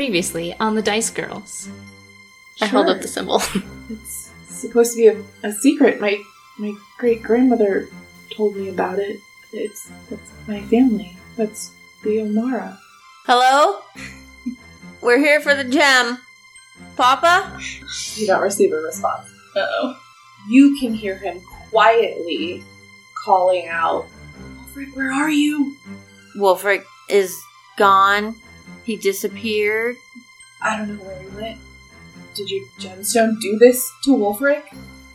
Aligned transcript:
Previously 0.00 0.54
on 0.58 0.76
the 0.76 0.80
Dice 0.80 1.10
Girls. 1.10 1.68
I 2.58 2.64
hold 2.64 2.88
up 2.88 3.02
the 3.02 3.06
symbol. 3.06 3.42
It's 3.90 4.30
supposed 4.48 4.92
to 4.92 4.96
be 4.96 5.06
a, 5.08 5.22
a 5.46 5.52
secret. 5.52 6.00
My 6.00 6.18
my 6.56 6.72
great 6.96 7.22
grandmother 7.22 7.86
told 8.34 8.56
me 8.56 8.70
about 8.70 8.98
it. 8.98 9.20
It's 9.52 9.90
that's 10.08 10.30
my 10.48 10.62
family. 10.62 11.18
That's 11.36 11.72
the 12.02 12.16
Omara. 12.16 12.78
Hello? 13.26 13.82
We're 15.02 15.18
here 15.18 15.38
for 15.38 15.54
the 15.54 15.64
gem. 15.64 16.16
Papa? 16.96 17.60
You 18.14 18.26
don't 18.26 18.40
receive 18.40 18.72
a 18.72 18.76
response. 18.76 19.28
Uh 19.54 19.66
oh. 19.68 20.00
You 20.48 20.78
can 20.80 20.94
hear 20.94 21.18
him 21.18 21.42
quietly 21.68 22.64
calling 23.22 23.68
out, 23.68 24.06
Alfred, 24.60 24.94
where 24.94 25.12
are 25.12 25.30
you? 25.30 25.76
Wulfric 26.38 26.84
is 27.10 27.38
gone. 27.76 28.36
He 28.84 28.96
disappeared. 28.96 29.96
I 30.62 30.76
don't 30.76 30.96
know 30.96 31.04
where 31.04 31.20
he 31.20 31.28
went. 31.28 31.58
Did 32.34 32.50
your 32.50 32.66
gemstone 32.78 33.40
do 33.40 33.58
this 33.58 33.90
to 34.04 34.10
Wulfric? 34.10 34.62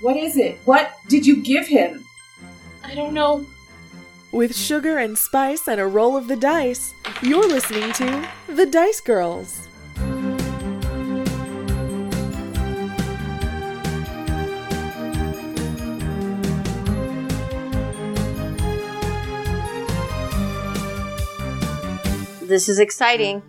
What 0.02 0.18
is 0.18 0.38
it? 0.38 0.60
What 0.66 0.92
did 1.08 1.26
you 1.26 1.42
give 1.42 1.68
him? 1.68 2.06
I 2.84 2.94
don't 2.94 3.14
know. 3.14 3.46
With 4.32 4.56
sugar 4.56 4.98
and 4.98 5.18
spice 5.18 5.68
and 5.68 5.80
a 5.80 5.88
roll 5.88 6.18
of 6.18 6.28
the 6.28 6.36
dice, 6.36 6.94
you're 7.22 7.48
listening 7.48 7.92
to 7.94 8.28
The 8.48 8.66
Dice 8.66 9.02
Girls. 9.02 9.68
This 22.42 22.70
is 22.70 22.78
exciting. 22.78 23.42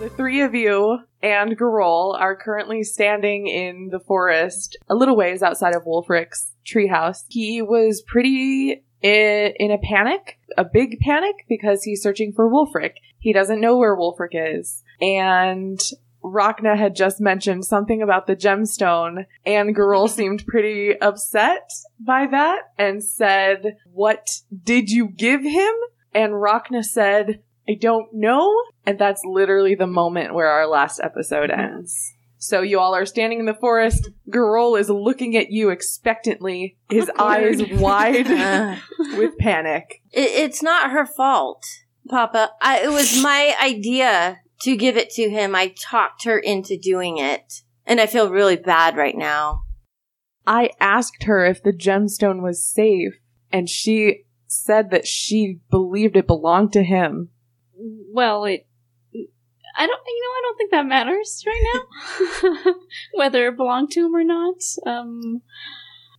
The 0.00 0.08
three 0.08 0.40
of 0.40 0.54
you 0.54 1.00
and 1.22 1.58
Garol 1.58 2.18
are 2.18 2.34
currently 2.34 2.82
standing 2.82 3.46
in 3.46 3.90
the 3.92 4.00
forest 4.00 4.78
a 4.88 4.94
little 4.94 5.14
ways 5.14 5.42
outside 5.42 5.74
of 5.74 5.84
Wulfric's 5.84 6.54
treehouse. 6.66 7.24
He 7.28 7.60
was 7.60 8.00
pretty 8.06 8.82
in, 9.02 9.52
in 9.60 9.70
a 9.70 9.76
panic, 9.76 10.38
a 10.56 10.64
big 10.64 11.00
panic, 11.00 11.44
because 11.50 11.82
he's 11.82 12.02
searching 12.02 12.32
for 12.32 12.50
Wulfric. 12.50 12.92
He 13.18 13.34
doesn't 13.34 13.60
know 13.60 13.76
where 13.76 13.94
Wulfric 13.94 14.30
is. 14.32 14.82
And 15.02 15.78
Rhakna 16.24 16.78
had 16.78 16.96
just 16.96 17.20
mentioned 17.20 17.66
something 17.66 18.00
about 18.00 18.26
the 18.26 18.36
gemstone, 18.36 19.26
and 19.44 19.76
Garol 19.76 20.08
seemed 20.08 20.46
pretty 20.46 20.98
upset 20.98 21.70
by 21.98 22.26
that 22.26 22.60
and 22.78 23.04
said, 23.04 23.76
What 23.92 24.40
did 24.64 24.88
you 24.88 25.08
give 25.08 25.42
him? 25.42 25.74
And 26.14 26.32
Rhakna 26.32 26.82
said, 26.82 27.42
I 27.70 27.74
don't 27.74 28.12
know. 28.12 28.52
And 28.84 28.98
that's 28.98 29.22
literally 29.24 29.76
the 29.76 29.86
moment 29.86 30.34
where 30.34 30.48
our 30.48 30.66
last 30.66 30.98
episode 31.00 31.50
ends. 31.50 32.14
So 32.36 32.62
you 32.62 32.80
all 32.80 32.96
are 32.96 33.06
standing 33.06 33.38
in 33.38 33.46
the 33.46 33.54
forest. 33.54 34.10
Garol 34.28 34.80
is 34.80 34.90
looking 34.90 35.36
at 35.36 35.52
you 35.52 35.70
expectantly, 35.70 36.76
his 36.88 37.08
eyes 37.16 37.62
wide 37.74 38.26
with 39.16 39.38
panic. 39.38 40.02
it, 40.10 40.30
it's 40.30 40.64
not 40.64 40.90
her 40.90 41.06
fault, 41.06 41.62
Papa. 42.08 42.50
I, 42.60 42.80
it 42.80 42.90
was 42.90 43.22
my 43.22 43.54
idea 43.62 44.40
to 44.62 44.76
give 44.76 44.96
it 44.96 45.10
to 45.10 45.30
him. 45.30 45.54
I 45.54 45.68
talked 45.78 46.24
her 46.24 46.38
into 46.38 46.76
doing 46.76 47.18
it. 47.18 47.62
And 47.86 48.00
I 48.00 48.06
feel 48.06 48.30
really 48.30 48.56
bad 48.56 48.96
right 48.96 49.16
now. 49.16 49.62
I 50.44 50.70
asked 50.80 51.24
her 51.24 51.44
if 51.44 51.62
the 51.62 51.72
gemstone 51.72 52.42
was 52.42 52.64
safe, 52.64 53.14
and 53.52 53.68
she 53.68 54.24
said 54.48 54.90
that 54.90 55.06
she 55.06 55.60
believed 55.70 56.16
it 56.16 56.26
belonged 56.26 56.72
to 56.72 56.82
him. 56.82 57.30
Well, 58.12 58.44
it. 58.44 58.66
I 59.76 59.86
don't. 59.86 60.00
You 60.06 60.22
know, 60.22 60.32
I 60.32 60.42
don't 60.42 60.56
think 60.56 60.70
that 60.72 60.86
matters 60.86 61.44
right 61.46 61.64
now. 61.74 62.74
Whether 63.14 63.48
it 63.48 63.56
belonged 63.56 63.90
to 63.92 64.06
him 64.06 64.14
or 64.14 64.24
not. 64.24 64.56
Um. 64.86 65.42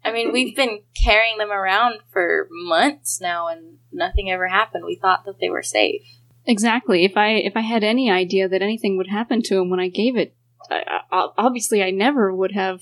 I 0.04 0.12
mean, 0.12 0.34
we've 0.34 0.56
been 0.56 0.82
carrying 0.96 1.38
them 1.38 1.52
around 1.52 2.00
for 2.12 2.48
months 2.50 3.22
now, 3.22 3.48
and 3.50 3.78
nothing 3.92 4.32
ever 4.32 4.48
happened. 4.48 4.84
We 4.86 4.96
thought 4.96 5.26
that 5.26 5.40
they 5.40 5.50
were 5.50 5.62
safe. 5.62 6.02
Exactly. 6.46 7.06
If 7.06 7.18
I 7.18 7.34
if 7.34 7.56
I 7.56 7.62
had 7.62 7.84
any 7.84 8.10
idea 8.10 8.50
that 8.50 8.62
anything 8.62 8.98
would 8.98 9.10
happen 9.10 9.42
to 9.44 9.60
him 9.60 9.70
when 9.70 9.80
I 9.80 9.90
gave 9.90 10.18
it, 10.18 10.36
I, 10.70 11.02
I, 11.12 11.28
obviously 11.38 11.84
I 11.84 11.92
never 11.92 12.34
would 12.34 12.54
have. 12.54 12.82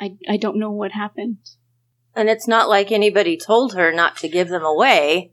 I 0.00 0.16
I 0.28 0.36
don't 0.36 0.58
know 0.58 0.70
what 0.70 0.92
happened. 0.92 1.38
And 2.14 2.28
it's 2.28 2.48
not 2.48 2.68
like 2.68 2.90
anybody 2.90 3.36
told 3.36 3.74
her 3.74 3.92
not 3.92 4.16
to 4.18 4.28
give 4.28 4.48
them 4.48 4.64
away. 4.64 5.32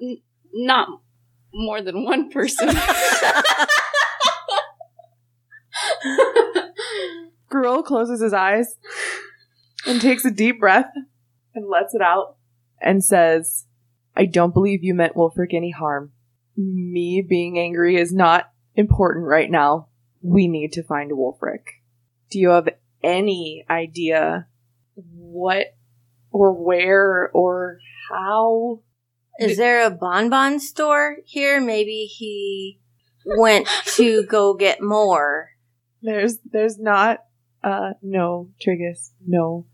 N- 0.00 0.22
not 0.52 0.88
more 1.52 1.82
than 1.82 2.04
one 2.04 2.30
person. 2.30 2.68
Garol 7.50 7.84
closes 7.84 8.20
his 8.20 8.32
eyes 8.32 8.76
and 9.86 10.00
takes 10.00 10.24
a 10.24 10.30
deep 10.30 10.60
breath 10.60 10.90
and 11.54 11.68
lets 11.68 11.94
it 11.94 12.02
out 12.02 12.36
and 12.80 13.04
says, 13.04 13.66
I 14.16 14.26
don't 14.26 14.54
believe 14.54 14.84
you 14.84 14.94
meant 14.94 15.14
Wulfric 15.14 15.54
any 15.54 15.70
harm. 15.70 16.12
Me 16.56 17.22
being 17.26 17.58
angry 17.58 17.96
is 17.96 18.12
not 18.12 18.50
important 18.74 19.26
right 19.26 19.50
now. 19.50 19.88
We 20.22 20.48
need 20.48 20.72
to 20.72 20.82
find 20.82 21.12
Wulfric. 21.12 21.62
Do 22.30 22.38
you 22.38 22.50
have 22.50 22.68
any 23.02 23.64
idea 23.70 24.48
what 24.94 25.77
or 26.38 26.52
where 26.52 27.30
or 27.34 27.78
how? 28.10 28.80
Is 29.40 29.56
there 29.56 29.84
a 29.84 29.90
bonbon 29.90 30.60
store 30.60 31.16
here? 31.24 31.60
Maybe 31.60 32.04
he 32.04 32.80
went 33.24 33.68
to 33.96 34.24
go 34.24 34.54
get 34.54 34.82
more. 34.82 35.50
There's 36.02 36.38
there's 36.50 36.78
not 36.78 37.18
uh 37.62 37.90
no, 38.02 38.50
Triggus, 38.64 39.10
no. 39.26 39.66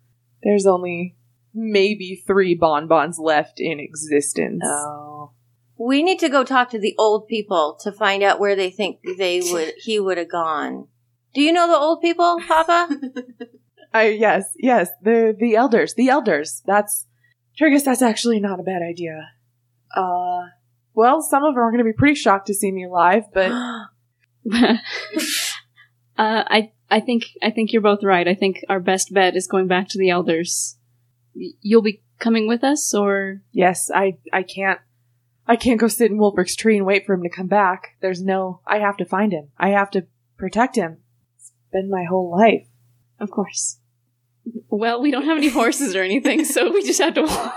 There's 0.43 0.67
only 0.67 1.17
maybe 1.55 2.23
three 2.27 2.55
bonbons 2.55 3.19
left 3.19 3.55
in 3.59 3.79
existence. 3.81 4.63
Oh. 4.65 5.33
We 5.77 6.03
need 6.03 6.21
to 6.21 6.29
go 6.29 6.45
talk 6.45 6.71
to 6.71 6.79
the 6.79 6.95
old 6.99 7.27
people 7.27 7.79
to 7.83 7.91
find 7.91 8.23
out 8.23 8.39
where 8.39 8.55
they 8.55 8.71
think 8.71 9.01
they 9.19 9.41
would 9.41 9.75
he 9.79 9.99
would 9.99 10.19
have 10.19 10.31
gone. 10.31 10.89
Do 11.35 11.41
you 11.43 11.53
know 11.53 11.67
the 11.67 11.77
old 11.77 12.01
people, 12.01 12.39
Papa? 12.47 12.89
I 13.95 14.09
yes, 14.09 14.45
yes, 14.59 14.91
the 15.01 15.35
the 15.39 15.55
elders, 15.55 15.95
the 15.95 16.09
elders. 16.09 16.63
That's 16.67 17.07
Triggus, 17.59 17.85
that's 17.85 18.03
actually 18.03 18.41
not 18.41 18.61
a 18.61 18.65
bad 18.65 18.83
idea. 18.83 19.31
Uh 19.95 20.49
well, 20.95 21.23
some 21.23 21.45
of 21.45 21.55
them 21.55 21.63
are 21.63 21.71
going 21.71 21.85
to 21.85 21.85
be 21.85 21.93
pretty 21.93 22.15
shocked 22.15 22.47
to 22.47 22.55
see 22.55 22.71
me 22.71 22.85
alive, 22.85 23.25
but 23.33 23.51
uh, 24.53 24.77
I 26.17 26.73
I 26.91 27.01
think 27.01 27.25
I 27.43 27.51
think 27.51 27.73
you're 27.73 27.83
both 27.83 28.05
right. 28.05 28.27
I 28.27 28.35
think 28.35 28.61
our 28.69 28.81
best 28.81 29.13
bet 29.13 29.37
is 29.37 29.49
going 29.49 29.67
back 29.67 29.89
to 29.89 29.99
the 29.99 30.11
elders. 30.11 30.77
You'll 31.35 31.83
be 31.83 32.03
coming 32.21 32.47
with 32.47 32.63
us, 32.63 32.95
or 32.95 33.43
yes, 33.51 33.91
I 33.93 34.19
I 34.33 34.45
can't 34.45 34.79
I 35.49 35.57
can't 35.57 35.81
go 35.81 35.89
sit 35.89 36.11
in 36.11 36.19
Wulfric's 36.19 36.57
tree 36.57 36.77
and 36.77 36.87
wait 36.87 37.07
for 37.07 37.15
him 37.15 37.23
to 37.25 37.29
come 37.29 37.49
back. 37.49 37.97
There's 38.01 38.23
no 38.23 38.61
I 38.67 38.79
have 38.79 38.97
to 38.99 39.05
find 39.05 39.33
him. 39.33 39.49
I 39.59 39.71
have 39.71 39.91
to 39.93 40.07
protect 40.37 40.77
him. 40.77 40.99
It's 41.37 41.53
been 41.73 41.91
my 41.91 42.05
whole 42.05 42.31
life. 42.31 42.69
of 43.19 43.31
course. 43.31 43.79
Well, 44.69 45.01
we 45.01 45.11
don't 45.11 45.25
have 45.25 45.37
any 45.39 45.49
horses 45.49 45.95
or 45.97 46.03
anything, 46.03 46.45
so 46.45 46.73
we 46.73 46.83
just 46.83 47.01
have 47.01 47.15
to 47.15 47.23
walk. 47.23 47.55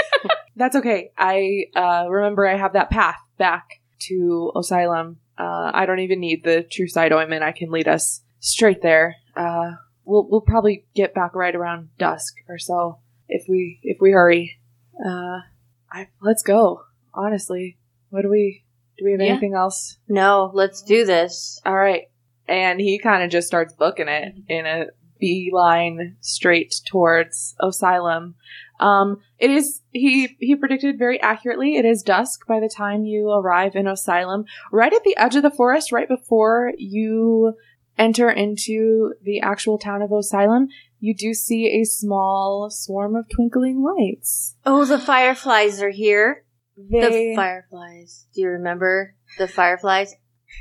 That's 0.56 0.76
okay. 0.76 1.10
I 1.16 1.66
uh, 1.74 2.06
remember 2.08 2.46
I 2.46 2.56
have 2.56 2.72
that 2.74 2.90
path 2.90 3.16
back 3.38 3.80
to 4.00 4.52
Osylum. 4.54 5.16
Uh, 5.38 5.70
I 5.72 5.86
don't 5.86 6.00
even 6.00 6.20
need 6.20 6.44
the 6.44 6.62
True 6.62 6.88
Sight 6.88 7.12
ointment. 7.12 7.42
I 7.42 7.52
can 7.52 7.70
lead 7.70 7.88
us 7.88 8.22
straight 8.40 8.82
there. 8.82 9.16
Uh, 9.36 9.72
we'll 10.04 10.26
we'll 10.28 10.40
probably 10.42 10.86
get 10.94 11.14
back 11.14 11.34
right 11.34 11.54
around 11.54 11.90
dusk 11.98 12.34
or 12.48 12.58
so 12.58 12.98
if 13.28 13.44
we 13.48 13.78
if 13.82 13.98
we 14.00 14.10
hurry. 14.10 14.58
Uh, 15.04 15.40
I, 15.90 16.08
let's 16.20 16.42
go. 16.42 16.82
Honestly, 17.14 17.78
what 18.10 18.22
do 18.22 18.28
we 18.28 18.64
do? 18.98 19.04
We 19.06 19.12
have 19.12 19.20
Yeah. 19.20 19.26
anything 19.32 19.54
else? 19.54 19.96
no, 20.08 20.50
let's 20.52 20.82
do 20.82 21.04
this. 21.06 21.60
All 21.64 21.74
right. 21.76 22.04
And 22.46 22.80
he 22.80 22.98
kind 22.98 23.22
of 23.22 23.30
just 23.30 23.46
starts 23.46 23.72
booking 23.72 24.08
it 24.08 24.34
in 24.48 24.66
a 24.66 24.86
beeline 25.20 26.16
straight 26.20 26.74
towards 26.86 27.54
Osylum. 27.60 28.34
Um, 28.80 29.18
it 29.38 29.50
is 29.50 29.82
he 29.92 30.36
he 30.40 30.56
predicted 30.56 30.98
very 30.98 31.20
accurately. 31.20 31.76
It 31.76 31.84
is 31.84 32.02
dusk 32.02 32.46
by 32.46 32.60
the 32.60 32.72
time 32.74 33.04
you 33.04 33.30
arrive 33.30 33.76
in 33.76 33.84
Osylum, 33.86 34.44
right 34.72 34.92
at 34.92 35.04
the 35.04 35.16
edge 35.16 35.36
of 35.36 35.42
the 35.42 35.50
forest, 35.50 35.92
right 35.92 36.08
before 36.08 36.72
you 36.78 37.54
enter 37.98 38.30
into 38.30 39.12
the 39.22 39.40
actual 39.40 39.78
town 39.78 40.00
of 40.00 40.10
Osylum. 40.10 40.68
You 40.98 41.14
do 41.14 41.34
see 41.34 41.80
a 41.80 41.84
small 41.84 42.70
swarm 42.70 43.16
of 43.16 43.26
twinkling 43.28 43.82
lights. 43.82 44.56
Oh, 44.64 44.84
the 44.84 44.98
fireflies 44.98 45.82
are 45.82 45.90
here. 45.90 46.44
They 46.76 47.00
The 47.30 47.36
fireflies. 47.36 48.26
Do 48.34 48.40
you 48.40 48.48
remember 48.48 49.14
the 49.38 49.48
fireflies? 49.48 50.14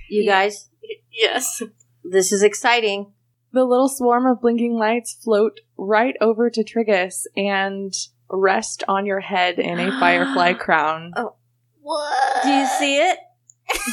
You 0.09 0.23
Yeah. 0.23 0.31
guys? 0.31 0.69
Yes. 1.11 1.61
This 2.03 2.31
is 2.31 2.43
exciting. 2.43 3.13
The 3.51 3.65
little 3.65 3.89
swarm 3.89 4.25
of 4.27 4.41
blinking 4.41 4.75
lights 4.77 5.13
float 5.13 5.59
right 5.77 6.15
over 6.21 6.49
to 6.49 6.63
Triggus, 6.63 7.25
and 7.35 7.93
rest 8.29 8.83
on 8.87 9.05
your 9.05 9.19
head 9.21 9.57
in 9.59 9.79
a 9.79 9.91
firefly 9.99 10.53
crown. 10.53 11.13
Oh. 11.15 11.35
What? 11.81 12.43
Do 12.43 12.49
you 12.49 12.67
see 12.67 12.97
it? 12.97 13.17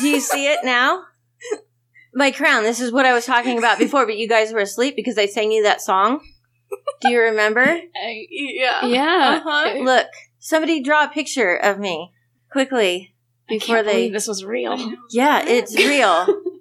Do 0.01 0.09
you 0.09 0.21
see 0.21 0.47
it 0.47 0.61
now? 0.65 1.05
My 2.15 2.31
crown. 2.31 2.63
This 2.63 2.81
is 2.81 2.93
what 2.93 3.07
I 3.07 3.13
was 3.15 3.25
talking 3.27 3.59
about 3.59 3.79
before, 3.79 4.07
but 4.07 4.17
you 4.19 4.29
guys 4.29 4.53
were 4.53 4.61
asleep 4.61 4.97
because 4.97 5.17
I 5.19 5.27
sang 5.27 5.53
you 5.53 5.63
that 5.65 5.81
song. 5.81 6.21
Do 7.01 7.11
you 7.11 7.21
remember? 7.21 7.63
I- 7.97 8.27
Yeah. 8.31 8.87
yeah. 8.87 9.41
Uh-huh. 9.45 9.79
Look, 9.83 10.07
somebody 10.39 10.83
draw 10.83 11.05
a 11.05 11.09
picture 11.09 11.55
of 11.57 11.79
me 11.79 12.13
quickly 12.51 13.15
I 13.49 13.55
before 13.55 13.77
can't 13.77 13.87
they. 13.87 13.93
believe 13.95 14.13
this 14.13 14.29
was 14.29 14.45
real. 14.45 14.77
Yeah, 15.11 15.43
it's 15.47 15.75
real. 15.77 16.27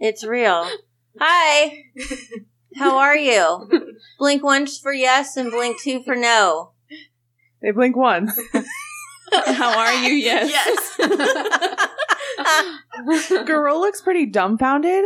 It's 0.00 0.24
real. 0.24 0.68
Hi. 1.18 1.84
How 2.76 2.98
are 2.98 3.16
you? 3.16 3.70
Blink 4.18 4.42
once 4.42 4.78
for 4.78 4.92
yes 4.92 5.36
and 5.36 5.50
blink 5.50 5.80
two 5.80 6.02
for 6.02 6.16
no. 6.16 6.72
They 7.62 7.70
blink 7.70 7.96
once. 7.96 8.38
How 9.32 9.78
are 9.78 9.92
you? 9.94 10.12
Yes. 10.12 10.96
Garol 13.46 13.80
looks 13.80 14.00
pretty 14.00 14.26
dumbfounded. 14.26 15.04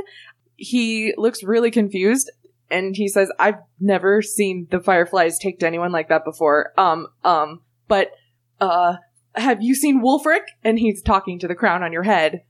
He 0.56 1.14
looks 1.16 1.42
really 1.42 1.70
confused 1.70 2.30
and 2.70 2.96
he 2.96 3.08
says, 3.08 3.30
I've 3.38 3.58
never 3.80 4.22
seen 4.22 4.66
the 4.70 4.80
fireflies 4.80 5.38
take 5.38 5.60
to 5.60 5.66
anyone 5.66 5.92
like 5.92 6.08
that 6.08 6.24
before. 6.24 6.72
Um, 6.78 7.06
um, 7.24 7.60
but, 7.86 8.10
uh, 8.60 8.96
have 9.34 9.62
you 9.62 9.74
seen 9.74 10.02
Wulfric? 10.02 10.42
And 10.64 10.78
he's 10.78 11.02
talking 11.02 11.38
to 11.38 11.48
the 11.48 11.54
crown 11.54 11.82
on 11.82 11.92
your 11.92 12.02
head. 12.02 12.42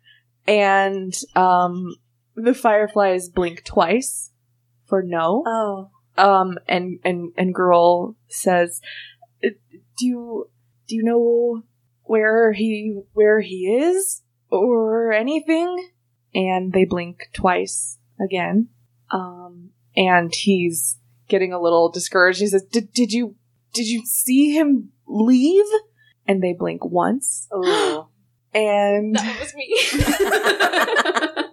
And, 0.47 1.15
um, 1.37 1.97
the 2.43 2.55
fireflies 2.55 3.29
blink 3.29 3.65
twice 3.65 4.33
for 4.87 5.03
no. 5.03 5.45
Oh. 5.47 5.91
Um, 6.17 6.59
and, 6.67 6.99
and, 7.05 7.33
and 7.37 7.55
Garol 7.55 8.17
says, 8.29 8.81
"Uh, 9.45 9.51
do 9.97 10.07
you, 10.07 10.51
do 10.89 10.97
you 10.97 11.03
know 11.03 11.63
where 12.03 12.53
he, 12.53 13.01
where 13.13 13.41
he 13.41 13.67
is? 13.67 14.23
Or 14.51 15.13
anything? 15.13 15.91
And 16.35 16.73
they 16.73 16.85
blink 16.85 17.29
twice 17.35 17.99
again. 18.25 18.69
Um, 19.11 19.71
and 19.97 20.35
he's 20.35 20.99
getting 21.29 21.53
a 21.53 21.61
little 21.61 21.91
discouraged. 21.91 22.41
He 22.41 22.47
says, 22.47 22.65
did, 22.65 22.93
did 22.93 23.13
you, 23.13 23.37
did 23.75 23.87
you 23.87 24.05
see 24.07 24.57
him 24.57 24.93
leave? 25.07 25.67
And 26.27 26.43
they 26.43 26.55
blink 26.55 26.85
once. 26.85 27.47
Oh. 27.53 28.09
And, 28.55 29.15
That 29.15 29.41
was 29.41 29.55
me. 29.55 31.45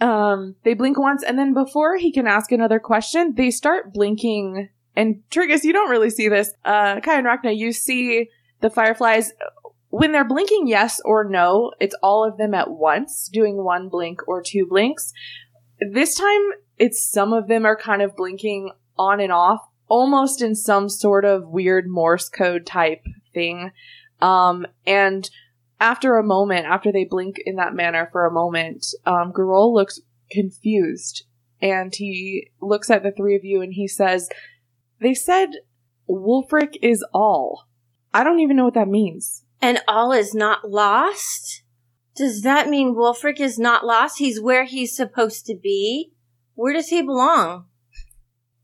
Um, 0.00 0.54
they 0.62 0.74
blink 0.74 0.98
once, 0.98 1.24
and 1.24 1.38
then 1.38 1.54
before 1.54 1.96
he 1.96 2.12
can 2.12 2.26
ask 2.26 2.52
another 2.52 2.78
question, 2.78 3.34
they 3.36 3.50
start 3.50 3.92
blinking. 3.92 4.68
And 4.94 5.22
Triggus, 5.30 5.64
you 5.64 5.72
don't 5.72 5.90
really 5.90 6.10
see 6.10 6.28
this. 6.28 6.52
Uh, 6.64 7.00
Kai 7.00 7.18
and 7.18 7.26
Rhakna, 7.26 7.56
you 7.56 7.72
see 7.72 8.28
the 8.60 8.70
fireflies 8.70 9.32
when 9.90 10.12
they're 10.12 10.26
blinking 10.26 10.68
yes 10.68 11.00
or 11.04 11.28
no. 11.28 11.72
It's 11.80 11.96
all 12.02 12.24
of 12.24 12.38
them 12.38 12.54
at 12.54 12.70
once, 12.70 13.28
doing 13.32 13.56
one 13.64 13.88
blink 13.88 14.26
or 14.28 14.42
two 14.42 14.66
blinks. 14.66 15.12
This 15.80 16.14
time, 16.14 16.42
it's 16.78 17.04
some 17.04 17.32
of 17.32 17.48
them 17.48 17.66
are 17.66 17.76
kind 17.76 18.02
of 18.02 18.16
blinking 18.16 18.70
on 18.96 19.20
and 19.20 19.32
off, 19.32 19.60
almost 19.88 20.42
in 20.42 20.54
some 20.54 20.88
sort 20.88 21.24
of 21.24 21.48
weird 21.48 21.86
Morse 21.88 22.28
code 22.28 22.66
type 22.66 23.02
thing. 23.34 23.72
Um, 24.20 24.66
and 24.86 25.28
after 25.80 26.16
a 26.16 26.24
moment, 26.24 26.66
after 26.66 26.90
they 26.92 27.04
blink 27.04 27.36
in 27.44 27.56
that 27.56 27.74
manner 27.74 28.08
for 28.10 28.26
a 28.26 28.32
moment, 28.32 28.86
um, 29.06 29.32
Garol 29.32 29.72
looks 29.72 30.00
confused 30.30 31.24
and 31.60 31.94
he 31.94 32.50
looks 32.60 32.90
at 32.90 33.02
the 33.02 33.12
three 33.12 33.36
of 33.36 33.44
you 33.44 33.60
and 33.62 33.72
he 33.74 33.86
says, 33.86 34.28
They 35.00 35.14
said 35.14 35.50
Wulfric 36.08 36.76
is 36.82 37.04
all. 37.12 37.68
I 38.12 38.24
don't 38.24 38.40
even 38.40 38.56
know 38.56 38.64
what 38.64 38.74
that 38.74 38.88
means. 38.88 39.44
And 39.60 39.80
all 39.86 40.12
is 40.12 40.34
not 40.34 40.68
lost? 40.68 41.62
Does 42.16 42.42
that 42.42 42.68
mean 42.68 42.94
Wulfric 42.94 43.40
is 43.40 43.58
not 43.58 43.84
lost? 43.84 44.18
He's 44.18 44.40
where 44.40 44.64
he's 44.64 44.96
supposed 44.96 45.46
to 45.46 45.56
be? 45.56 46.12
Where 46.54 46.72
does 46.72 46.88
he 46.88 47.02
belong? 47.02 47.66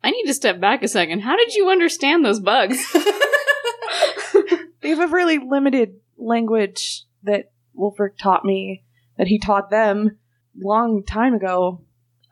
I 0.03 0.11
need 0.11 0.25
to 0.27 0.35
step 0.35 0.61
back 0.61 0.83
a 0.83 0.89
second. 0.89 1.21
How 1.21 1.37
did 1.37 1.55
you 1.55 1.69
understand 1.69 2.25
those 2.25 2.41
bugs? 2.41 2.85
They 4.85 4.91
have 4.91 5.01
a 5.01 5.07
really 5.07 5.39
limited 5.39 5.95
language 6.19 7.05
that 7.23 7.53
Wulfric 7.79 8.17
taught 8.21 8.45
me, 8.45 8.85
that 9.19 9.27
he 9.29 9.39
taught 9.39 9.71
them 9.71 10.19
long 10.57 11.03
time 11.05 11.35
ago. 11.35 11.83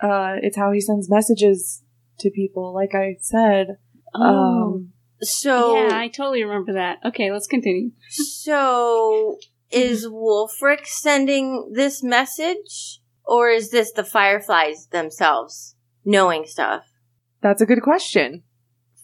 Uh, 0.00 0.36
it's 0.42 0.56
how 0.56 0.72
he 0.72 0.80
sends 0.80 1.08
messages 1.10 1.82
to 2.20 2.30
people, 2.30 2.72
like 2.74 2.94
I 2.94 3.16
said. 3.20 3.76
Um, 4.14 4.92
So, 5.20 5.86
yeah, 5.86 5.96
I 5.96 6.08
totally 6.08 6.42
remember 6.42 6.72
that. 6.74 6.98
Okay, 7.04 7.30
let's 7.30 7.46
continue. 7.46 7.90
so 8.10 9.36
is 9.70 10.06
Wulfric 10.06 10.86
sending 10.86 11.72
this 11.74 12.02
message? 12.02 13.00
Or 13.24 13.48
is 13.48 13.70
this 13.70 13.92
the 13.92 14.02
Fireflies 14.04 14.88
themselves 14.88 15.76
knowing 16.04 16.44
stuff? 16.46 16.84
that's 17.40 17.62
a 17.62 17.66
good 17.66 17.82
question. 17.82 18.42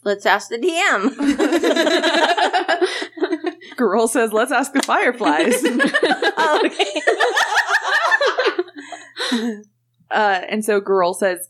Let's 0.05 0.27
ask 0.27 0.49
the 0.49 0.59
DM. 0.59 1.11
Garol 3.79 4.09
says, 4.09 4.33
let's 4.33 4.53
ask 4.53 4.73
the 4.73 4.83
fireflies. 4.83 5.63
oh, 5.65 6.63
okay. 6.67 7.01
uh, 10.11 10.41
and 10.49 10.65
so 10.65 10.81
Garol 10.81 11.15
says, 11.15 11.49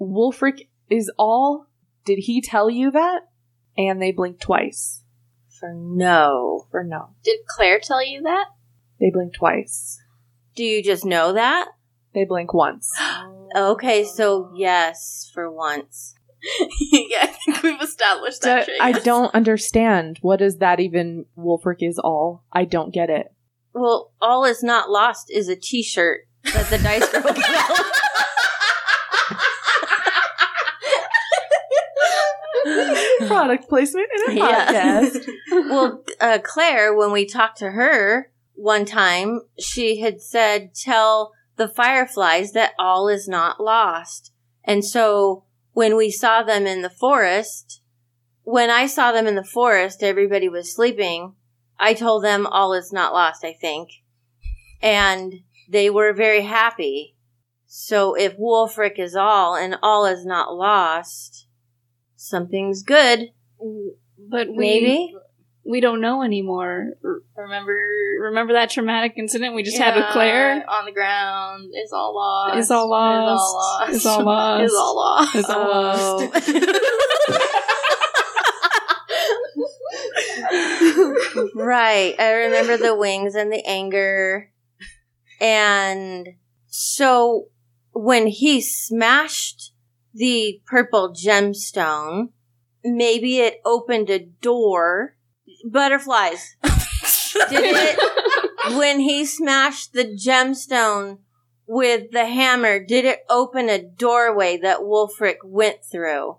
Wulfric 0.00 0.68
is 0.90 1.10
all. 1.18 1.66
Did 2.04 2.18
he 2.18 2.40
tell 2.40 2.68
you 2.68 2.90
that? 2.90 3.22
And 3.78 4.02
they 4.02 4.12
blink 4.12 4.40
twice. 4.40 5.02
For 5.48 5.72
no. 5.74 6.66
For 6.70 6.84
no. 6.84 7.10
Did 7.24 7.38
Claire 7.48 7.80
tell 7.80 8.04
you 8.04 8.22
that? 8.22 8.46
They 9.00 9.10
blink 9.10 9.34
twice. 9.34 10.00
Do 10.54 10.64
you 10.64 10.82
just 10.82 11.04
know 11.04 11.32
that? 11.32 11.68
They 12.14 12.24
blink 12.24 12.52
once. 12.52 12.90
Okay, 13.54 14.02
so 14.04 14.50
yes, 14.56 15.30
for 15.34 15.52
once. 15.52 16.14
yeah, 16.90 17.31
I 18.12 18.14
think 18.14 18.22
we've 18.24 18.32
established 18.32 18.42
that. 18.42 18.66
D- 18.66 18.78
I 18.80 18.92
don't 18.92 19.34
understand. 19.34 20.18
What 20.22 20.40
is 20.40 20.58
that 20.58 20.80
even? 20.80 21.26
Wulfric 21.36 21.76
is 21.80 21.98
all. 21.98 22.44
I 22.52 22.64
don't 22.64 22.92
get 22.92 23.10
it. 23.10 23.26
Well, 23.74 24.12
all 24.20 24.44
is 24.44 24.62
not 24.62 24.90
lost 24.90 25.26
is 25.30 25.48
a 25.48 25.56
T-shirt 25.56 26.20
that 26.52 26.66
the 26.70 26.78
Dice 26.78 27.08
Girl. 27.10 27.22
Product 33.26 33.68
placement 33.68 34.08
in 34.28 34.32
a 34.32 34.34
Yeah. 34.40 35.00
podcast. 35.02 35.28
well, 35.50 36.04
uh, 36.20 36.38
Claire, 36.42 36.94
when 36.94 37.12
we 37.12 37.26
talked 37.26 37.58
to 37.58 37.72
her 37.72 38.30
one 38.54 38.84
time, 38.84 39.40
she 39.58 40.00
had 40.00 40.20
said, 40.20 40.74
"Tell 40.74 41.32
the 41.56 41.68
fireflies 41.68 42.52
that 42.52 42.72
all 42.78 43.08
is 43.08 43.28
not 43.28 43.60
lost." 43.60 44.32
And 44.64 44.84
so, 44.84 45.44
when 45.72 45.96
we 45.96 46.10
saw 46.10 46.42
them 46.42 46.66
in 46.66 46.82
the 46.82 46.90
forest, 46.90 47.80
when 48.44 48.70
I 48.70 48.86
saw 48.86 49.12
them 49.12 49.26
in 49.26 49.34
the 49.34 49.44
forest, 49.44 50.02
everybody 50.02 50.48
was 50.48 50.74
sleeping. 50.74 51.34
I 51.78 51.94
told 51.94 52.24
them 52.24 52.46
all 52.46 52.72
is 52.74 52.92
not 52.92 53.12
lost. 53.12 53.44
I 53.44 53.52
think, 53.52 53.90
and 54.80 55.34
they 55.68 55.90
were 55.90 56.12
very 56.12 56.42
happy. 56.42 57.16
So, 57.66 58.14
if 58.14 58.36
Wulfric 58.36 58.98
is 58.98 59.16
all 59.16 59.56
and 59.56 59.76
all 59.82 60.04
is 60.04 60.26
not 60.26 60.54
lost, 60.54 61.46
something's 62.16 62.82
good. 62.82 63.30
But 64.28 64.48
we, 64.48 64.56
Maybe. 64.56 65.14
we 65.64 65.80
don't 65.80 66.00
know 66.00 66.22
anymore. 66.22 66.90
Remember 67.36 67.74
Remember 68.20 68.52
that 68.52 68.70
traumatic 68.70 69.14
incident 69.16 69.54
we 69.54 69.62
just 69.62 69.78
had 69.78 69.96
with 69.96 70.04
Claire? 70.12 70.64
on 70.68 70.84
the 70.84 70.92
ground 70.92 71.70
It's 71.72 71.92
all 71.92 72.14
lost. 72.14 72.58
It's 72.58 72.70
all 72.70 72.88
lost. 72.90 73.90
It's 73.90 74.06
all 74.06 74.24
lost. 74.24 74.64
It's 74.64 74.74
all 74.76 74.94
lost. 74.96 75.34
Is 75.34 75.44
all 75.46 75.66
lost. 75.66 76.36
Is 76.36 76.46
all 76.46 76.68
Oh. 77.34 77.48
right. 81.54 82.14
I 82.18 82.32
remember 82.32 82.76
the 82.76 82.94
wings 82.96 83.34
and 83.34 83.52
the 83.52 83.62
anger. 83.66 84.50
And 85.40 86.28
so 86.66 87.48
when 87.92 88.26
he 88.26 88.60
smashed 88.60 89.72
the 90.14 90.60
purple 90.66 91.12
gemstone, 91.12 92.28
maybe 92.84 93.38
it 93.38 93.60
opened 93.64 94.10
a 94.10 94.20
door. 94.20 95.16
Butterflies. 95.70 96.56
Did 97.50 97.74
it, 97.76 98.76
when 98.76 99.00
he 99.00 99.24
smashed 99.24 99.92
the 99.92 100.04
gemstone 100.04 101.18
with 101.66 102.10
the 102.12 102.26
hammer, 102.26 102.84
did 102.84 103.04
it 103.04 103.20
open 103.30 103.68
a 103.68 103.82
doorway 103.82 104.58
that 104.58 104.80
Wulfric 104.80 105.36
went 105.44 105.84
through? 105.84 106.38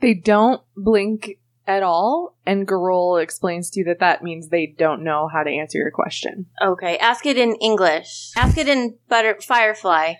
They 0.00 0.14
don't 0.14 0.62
blink 0.76 1.38
at 1.68 1.84
all, 1.84 2.36
and 2.46 2.66
Garol 2.66 3.22
explains 3.22 3.70
to 3.70 3.80
you 3.80 3.84
that 3.84 4.00
that 4.00 4.22
means 4.24 4.48
they 4.48 4.74
don't 4.76 5.04
know 5.04 5.28
how 5.32 5.42
to 5.44 5.50
answer 5.50 5.78
your 5.78 5.92
question. 5.92 6.46
Okay, 6.60 6.96
ask 6.98 7.26
it 7.26 7.36
in 7.36 7.54
English. 7.56 8.32
Ask 8.36 8.56
it 8.58 8.66
in 8.68 8.96
butter 9.08 9.36
Firefly, 9.40 10.14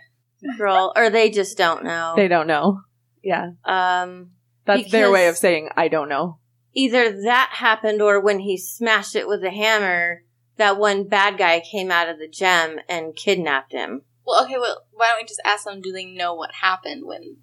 girl, 0.59 0.93
or 0.95 1.11
they 1.11 1.31
just 1.31 1.59
don't 1.59 1.83
know. 1.83 2.13
They 2.15 2.29
don't 2.29 2.47
know. 2.47 2.83
Yeah, 3.25 3.53
um, 3.65 4.33
that's 4.65 4.91
their 4.93 5.11
way 5.11 5.27
of 5.29 5.37
saying 5.37 5.71
I 5.77 5.89
don't 5.89 6.09
know. 6.09 6.39
either 6.75 7.23
that 7.23 7.51
happened 7.55 8.01
or 8.01 8.21
when 8.21 8.41
he 8.41 8.57
smashed 8.57 9.17
it 9.17 9.27
with 9.27 9.43
a 9.43 9.51
hammer, 9.51 10.23
that 10.59 10.79
one 10.79 11.09
bad 11.09 11.39
guy 11.39 11.61
came 11.61 11.91
out 11.91 12.09
of 12.09 12.19
the 12.19 12.29
gem 12.29 12.79
and 12.89 13.17
kidnapped 13.17 13.73
him. 13.73 14.03
Well, 14.27 14.45
okay, 14.45 14.59
well, 14.59 14.85
why 14.93 15.09
don't 15.09 15.23
we 15.23 15.27
just 15.27 15.41
ask 15.45 15.65
them, 15.65 15.81
do 15.81 15.93
they 15.93 16.05
know 16.05 16.35
what 16.35 16.51
happened 16.61 17.07
when 17.07 17.39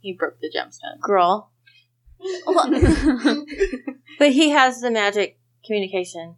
he 0.00 0.12
broke 0.12 0.40
the 0.40 0.50
gemstone? 0.54 1.00
Girl. 1.00 1.50
But 4.18 4.32
he 4.32 4.50
has 4.50 4.80
the 4.80 4.90
magic 4.90 5.38
communication. 5.64 6.36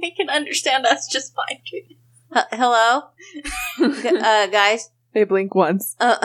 they 0.00 0.10
can 0.10 0.30
understand 0.30 0.86
us 0.86 1.06
just 1.12 1.34
fine. 1.34 1.60
H- 2.34 2.44
hello? 2.52 3.02
G- 3.78 4.08
uh, 4.20 4.46
guys? 4.46 4.90
They 5.12 5.24
blink 5.24 5.54
once. 5.54 5.94
Uh, 6.00 6.16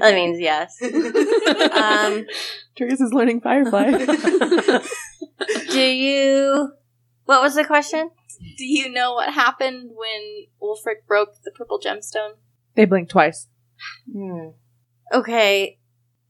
that 0.00 0.14
means 0.14 0.40
yes. 0.40 0.76
Um, 0.82 2.26
Triggus 2.76 3.00
is 3.00 3.12
learning 3.12 3.40
Firefly. 3.40 3.90
do 5.70 5.80
you. 5.80 6.72
What 7.26 7.42
was 7.42 7.54
the 7.54 7.64
question? 7.64 8.10
Do 8.56 8.64
you 8.64 8.90
know 8.90 9.12
what 9.14 9.32
happened 9.32 9.90
when 9.94 10.46
Wulfric 10.62 11.06
broke 11.06 11.34
the 11.44 11.50
purple 11.52 11.78
gemstone? 11.78 12.32
they 12.74 12.84
blink 12.84 13.08
twice. 13.08 13.46
Hmm. 14.12 14.48
Okay. 15.12 15.77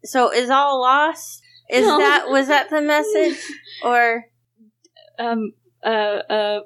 So 0.05 0.33
is 0.33 0.51
all 0.51 0.81
lost? 0.81 1.43
Is 1.71 1.85
No. 1.87 1.99
that 1.99 2.27
was 2.29 2.49
that 2.49 2.71
the 2.71 2.81
message 2.81 3.39
or 3.85 4.25
um, 5.19 5.53
uh, 5.85 5.89
uh, 5.89 6.61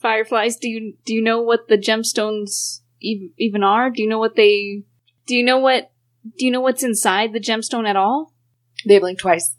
fireflies. 0.00 0.56
Do 0.56 0.68
you 0.68 0.94
do 1.04 1.14
you 1.14 1.22
know 1.22 1.40
what 1.42 1.68
the 1.68 1.76
gemstones 1.78 2.80
ev- 3.04 3.30
even 3.38 3.62
are? 3.62 3.90
Do 3.90 4.02
you 4.02 4.08
know 4.08 4.18
what 4.18 4.34
they? 4.36 4.82
Do 5.26 5.36
you 5.36 5.44
know 5.44 5.58
what? 5.58 5.90
Do 6.38 6.44
you 6.44 6.50
know 6.50 6.60
what's 6.60 6.82
inside 6.82 7.32
the 7.32 7.40
gemstone 7.40 7.86
at 7.88 7.96
all? 7.96 8.32
They 8.86 8.98
blink 8.98 9.18
twice. 9.18 9.54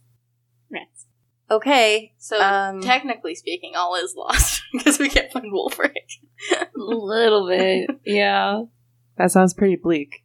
Rats. 0.71 1.05
okay? 1.49 2.13
So, 2.19 2.39
Um, 2.41 2.81
technically 2.81 3.35
speaking, 3.35 3.73
all 3.75 3.95
is 3.95 4.13
lost 4.15 4.61
because 4.73 4.99
we 4.99 5.09
can't 5.09 5.31
find 5.31 5.51
Wulfric. 5.53 5.91
A 6.51 6.67
little 6.75 7.47
bit, 7.47 7.89
yeah. 8.05 8.63
That 9.17 9.31
sounds 9.31 9.53
pretty 9.53 9.75
bleak. 9.75 10.23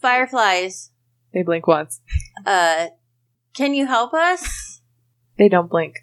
Fireflies. 0.00 0.90
They 1.32 1.42
blink 1.42 1.66
once. 1.66 2.00
Uh, 2.46 2.86
can 3.54 3.74
you 3.74 3.86
help 3.86 4.14
us? 4.14 4.80
They 5.36 5.48
don't 5.48 5.68
blink. 5.70 5.96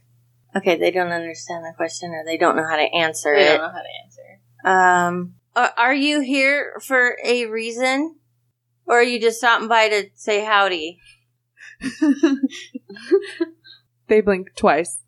Okay, 0.56 0.78
they 0.78 0.92
don't 0.92 1.12
understand 1.12 1.66
the 1.66 1.74
question 1.76 2.12
or 2.12 2.24
they 2.26 2.38
don't 2.38 2.56
know 2.56 2.68
how 2.68 2.78
to 2.78 2.84
answer 2.96 3.36
I 3.36 3.40
it. 3.40 3.46
don't 3.58 3.58
know 3.58 3.72
how 3.74 3.82
to 3.82 3.90
answer. 4.06 4.22
Um, 5.18 5.36
are, 5.56 5.72
are 5.78 5.94
you 5.94 6.22
here 6.22 6.80
for 6.86 7.18
a 7.24 7.46
reason? 7.48 8.16
Or 8.88 9.00
are 9.00 9.04
you 9.04 9.20
just 9.20 9.40
stopping 9.40 9.68
by 9.68 9.90
to 9.90 10.06
say 10.16 10.44
howdy? 10.46 11.00
They 14.08 14.22
blink 14.22 14.56
twice. 14.56 15.00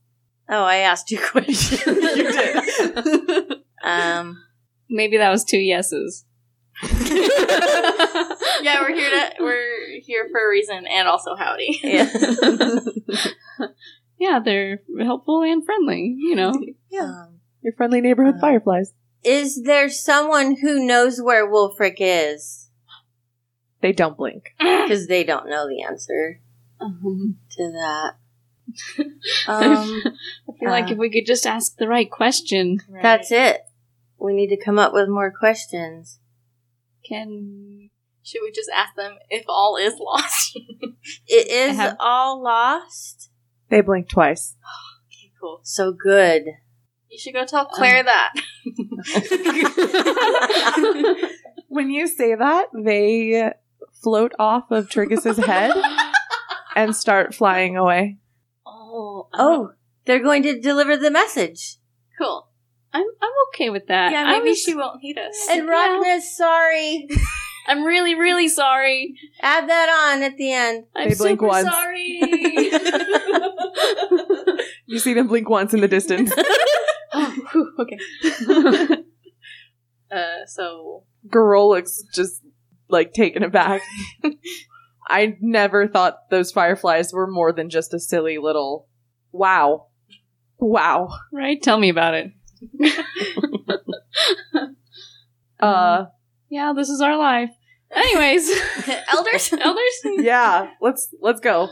Oh, 0.49 0.63
I 0.63 0.77
asked 0.77 1.11
you 1.11 1.19
questions. 1.31 1.85
You 1.85 2.31
did. 2.31 3.53
um, 3.83 4.41
Maybe 4.89 5.17
that 5.17 5.29
was 5.29 5.43
two 5.43 5.59
yeses. 5.59 6.25
Yeah, 8.61 8.81
we're 8.81 8.95
here 8.95 9.09
to 9.09 9.31
we're 9.39 9.99
here 10.01 10.27
for 10.31 10.45
a 10.45 10.49
reason 10.49 10.85
and 10.87 11.07
also 11.07 11.35
howdy. 11.35 11.79
yeah. 11.83 12.09
Yeah, 14.19 14.39
they're 14.43 14.81
helpful 14.99 15.43
and 15.43 15.63
friendly. 15.63 16.15
You 16.17 16.35
know. 16.35 16.51
Um, 16.99 17.39
Your 17.61 17.73
friendly 17.73 18.01
neighborhood 18.01 18.35
Uh, 18.37 18.39
fireflies. 18.41 18.93
is 19.23 19.61
there 19.63 19.89
someone 19.89 20.55
who 20.55 20.83
knows 20.87 21.21
where 21.21 21.47
Wulfric 21.47 21.97
is? 21.99 22.69
They 23.81 23.91
don't 23.91 24.17
blink. 24.17 24.45
Because 24.57 25.05
they 25.07 25.23
don't 25.23 25.47
know 25.49 25.67
the 25.67 25.83
answer 25.83 26.39
Um, 26.81 27.37
to 27.51 27.71
that. 27.73 28.13
Um, 29.47 30.01
I 30.49 30.51
feel 30.59 30.69
like 30.71 30.85
Uh. 30.85 30.93
if 30.93 30.97
we 30.97 31.11
could 31.11 31.27
just 31.27 31.45
ask 31.45 31.75
the 31.77 31.87
right 31.87 32.09
question, 32.09 32.79
that's 33.03 33.31
it. 33.31 33.61
We 34.17 34.33
need 34.33 34.47
to 34.49 34.57
come 34.57 34.79
up 34.79 34.93
with 34.93 35.07
more 35.09 35.31
questions. 35.31 36.19
can 37.07 37.86
Should 38.27 38.41
we 38.43 38.51
just 38.51 38.69
ask 38.75 38.93
them 38.95 39.13
if 39.29 39.45
all 39.47 39.77
is 39.77 39.93
lost? 39.99 40.59
It 41.27 41.47
is 41.49 41.77
have- 41.77 41.95
all 41.99 42.43
lost. 42.43 43.29
They 43.69 43.81
blink 43.81 44.09
twice. 44.09 44.55
okay, 45.09 45.31
cool. 45.39 45.61
So 45.63 45.93
good. 45.93 46.43
You 47.09 47.17
should 47.17 47.33
go 47.33 47.45
tell 47.45 47.61
um, 47.61 47.67
Claire 47.73 48.03
that. 48.03 48.33
When 51.69 51.91
you 51.91 52.07
say 52.07 52.33
that, 52.33 52.67
they 52.73 53.51
float 54.01 54.31
off 54.39 54.71
of 54.71 54.89
Triggus's 54.89 55.37
head 55.37 55.71
and 56.75 56.95
start 56.95 57.35
flying 57.35 57.77
away. 57.77 58.17
oh 58.65 59.27
Oh, 59.33 59.71
they're 60.05 60.23
going 60.23 60.43
to 60.43 60.59
deliver 60.59 60.97
the 60.97 61.11
message. 61.11 61.77
cool. 62.17 62.47
I'm 62.93 63.05
I'm 63.21 63.31
okay 63.49 63.69
with 63.69 63.87
that. 63.87 64.11
Yeah, 64.11 64.23
I 64.25 64.37
maybe 64.39 64.49
was- 64.49 64.61
she 64.61 64.73
won't 64.75 65.01
hate 65.01 65.17
us. 65.17 65.47
And 65.51 65.67
Rockness, 65.67 66.35
sorry. 66.35 67.07
I'm 67.67 67.83
really 67.83 68.15
really 68.15 68.47
sorry. 68.47 69.15
Add 69.41 69.67
that 69.69 69.89
on 70.13 70.23
at 70.23 70.37
the 70.37 70.51
end. 70.53 70.85
I'm 70.95 71.09
They 71.09 71.15
blink 71.15 71.39
super 71.39 71.47
once. 71.47 71.67
sorry. 71.67 72.21
You 74.89 74.99
see 74.99 75.13
them 75.13 75.27
blink 75.27 75.49
once 75.49 75.73
in 75.73 75.81
the 75.81 75.87
distance. 75.89 76.31
oh, 77.13 77.35
whew, 77.51 77.73
okay. 77.79 78.97
Uh, 80.09 80.45
so 80.45 81.03
Garol 81.27 81.67
looks 81.75 82.01
just 82.15 82.41
like 82.87 83.11
taken 83.11 83.43
aback. 83.43 83.81
I 85.09 85.35
never 85.41 85.85
thought 85.85 86.29
those 86.31 86.53
fireflies 86.53 87.11
were 87.11 87.27
more 87.27 87.51
than 87.51 87.69
just 87.69 87.93
a 87.93 87.99
silly 87.99 88.37
little 88.37 88.87
wow. 89.33 89.87
Wow. 90.59 91.09
right, 91.33 91.61
tell 91.61 91.77
me 91.77 91.89
about 91.89 92.13
it. 92.13 92.31
Uh 95.59 96.05
Yeah, 96.49 96.73
this 96.75 96.89
is 96.89 97.01
our 97.01 97.17
life. 97.17 97.49
Anyways, 97.91 98.49
elders. 99.11 99.53
elders. 99.59 100.01
yeah, 100.17 100.71
let's 100.81 101.13
let's 101.21 101.39
go. 101.39 101.69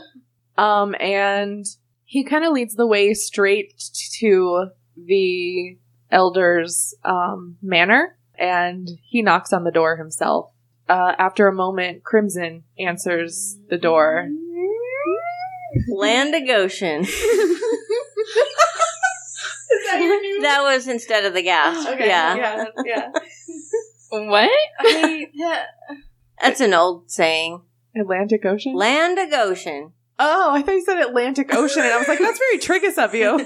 Um 0.56 0.94
and 1.00 1.64
he 2.04 2.24
kind 2.24 2.44
of 2.44 2.52
leads 2.52 2.74
the 2.74 2.86
way 2.86 3.12
straight 3.14 3.74
to 4.18 4.68
the 4.96 5.76
elder's 6.10 6.94
um 7.04 7.56
manor 7.62 8.16
and 8.38 8.88
he 9.04 9.22
knocks 9.22 9.52
on 9.52 9.64
the 9.64 9.70
door 9.70 9.96
himself. 9.96 10.50
Uh 10.88 11.12
after 11.18 11.48
a 11.48 11.54
moment 11.54 12.02
Crimson 12.04 12.64
answers 12.78 13.58
the 13.68 13.78
door. 13.78 14.28
Land 15.88 16.34
of 16.34 16.46
Goshen. 16.46 17.02
that 20.40 20.60
was 20.62 20.88
instead 20.88 21.24
of 21.24 21.34
the 21.34 21.42
gas. 21.42 21.84
yeah. 21.98 22.34
yeah, 22.34 22.64
yeah. 22.84 23.10
What? 24.24 24.50
I, 24.80 25.28
yeah. 25.32 25.64
That's 26.42 26.60
an 26.60 26.74
old 26.74 27.10
saying. 27.10 27.62
Atlantic 27.98 28.44
Ocean? 28.44 28.74
Land 28.74 29.18
of 29.18 29.30
Goshen. 29.30 29.92
oh, 30.18 30.50
I 30.52 30.62
thought 30.62 30.74
you 30.74 30.84
said 30.84 30.98
Atlantic 30.98 31.54
Ocean, 31.54 31.82
and 31.82 31.92
I 31.92 31.98
was 31.98 32.08
like, 32.08 32.18
that's 32.18 32.38
very 32.38 32.58
Triggus 32.58 33.02
of 33.02 33.14
you. 33.14 33.38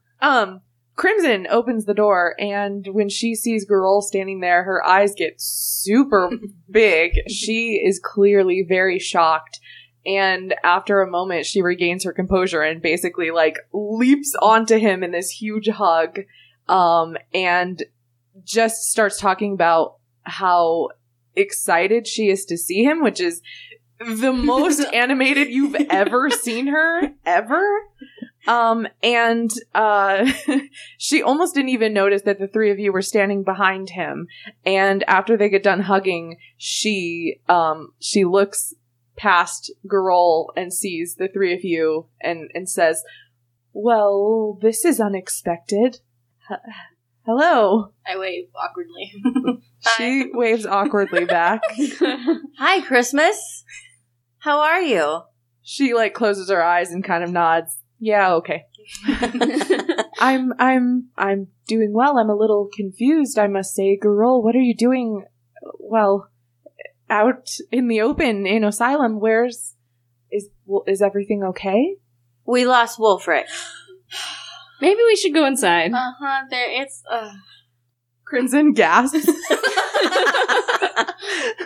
um, 0.20 0.60
Crimson 0.96 1.46
opens 1.48 1.84
the 1.84 1.94
door, 1.94 2.34
and 2.38 2.86
when 2.90 3.08
she 3.08 3.34
sees 3.34 3.68
Garol 3.68 4.02
standing 4.02 4.40
there, 4.40 4.64
her 4.64 4.84
eyes 4.86 5.14
get 5.14 5.40
super 5.40 6.30
big. 6.70 7.12
She 7.28 7.74
is 7.74 8.00
clearly 8.02 8.64
very 8.66 8.98
shocked. 8.98 9.60
And 10.04 10.54
after 10.64 11.00
a 11.00 11.10
moment, 11.10 11.44
she 11.44 11.60
regains 11.60 12.04
her 12.04 12.12
composure 12.12 12.62
and 12.62 12.80
basically 12.80 13.30
like 13.30 13.58
leaps 13.72 14.34
onto 14.40 14.78
him 14.78 15.04
in 15.04 15.12
this 15.12 15.28
huge 15.28 15.68
hug, 15.68 16.20
um, 16.68 17.16
and 17.32 17.82
just 18.44 18.90
starts 18.90 19.18
talking 19.18 19.52
about 19.52 19.96
how 20.22 20.88
excited 21.34 22.06
she 22.06 22.28
is 22.28 22.44
to 22.46 22.56
see 22.56 22.82
him, 22.82 23.02
which 23.02 23.20
is 23.20 23.42
the 23.98 24.32
most 24.32 24.80
animated 24.92 25.48
you've 25.48 25.76
ever 25.90 26.30
seen 26.30 26.68
her 26.68 27.12
ever. 27.24 27.80
Um, 28.46 28.88
and 29.02 29.50
uh, 29.74 30.30
she 30.98 31.22
almost 31.22 31.54
didn't 31.54 31.70
even 31.70 31.92
notice 31.92 32.22
that 32.22 32.38
the 32.38 32.48
three 32.48 32.70
of 32.70 32.78
you 32.78 32.92
were 32.92 33.02
standing 33.02 33.42
behind 33.42 33.90
him. 33.90 34.26
And 34.64 35.04
after 35.04 35.36
they 35.36 35.50
get 35.50 35.62
done 35.62 35.80
hugging, 35.80 36.38
she 36.56 37.40
um 37.48 37.92
she 38.00 38.24
looks 38.24 38.74
past 39.16 39.72
Garol 39.86 40.46
and 40.56 40.72
sees 40.72 41.16
the 41.16 41.28
three 41.28 41.52
of 41.52 41.62
you 41.62 42.06
and 42.22 42.50
and 42.54 42.70
says, 42.70 43.02
"Well, 43.74 44.58
this 44.62 44.84
is 44.84 44.98
unexpected. 44.98 46.00
Hello." 47.26 47.92
I 48.06 48.18
wave 48.18 48.48
awkwardly. 48.54 49.62
She 49.96 50.30
waves 50.32 50.66
awkwardly 50.66 51.24
back. 51.24 51.60
Hi, 52.58 52.80
Christmas. 52.80 53.64
How 54.38 54.60
are 54.60 54.80
you? 54.80 55.22
She 55.62 55.94
like 55.94 56.14
closes 56.14 56.50
her 56.50 56.62
eyes 56.62 56.90
and 56.90 57.04
kind 57.04 57.22
of 57.22 57.30
nods. 57.30 57.76
Yeah, 58.00 58.34
okay. 58.34 58.64
I'm 60.18 60.52
I'm 60.58 61.08
I'm 61.16 61.48
doing 61.66 61.92
well. 61.92 62.18
I'm 62.18 62.30
a 62.30 62.36
little 62.36 62.68
confused, 62.74 63.38
I 63.38 63.46
must 63.46 63.74
say. 63.74 63.98
Garol, 64.02 64.42
what 64.42 64.56
are 64.56 64.60
you 64.60 64.74
doing 64.74 65.24
well 65.78 66.28
out 67.10 67.48
in 67.70 67.88
the 67.88 68.00
open 68.00 68.46
in 68.46 68.62
Osylum? 68.62 69.20
Where's 69.20 69.74
Is 70.30 70.48
is 70.86 71.02
everything 71.02 71.44
okay? 71.50 71.96
We 72.46 72.64
lost 72.64 72.98
Wulfric. 72.98 73.44
Maybe 74.80 75.00
we 75.06 75.16
should 75.16 75.34
go 75.34 75.44
inside. 75.46 75.92
Uh 75.92 76.12
huh. 76.18 76.44
There, 76.50 76.82
it's. 76.82 77.02
Uh, 77.10 77.32
Crimson 78.24 78.72
gasps 78.74 79.26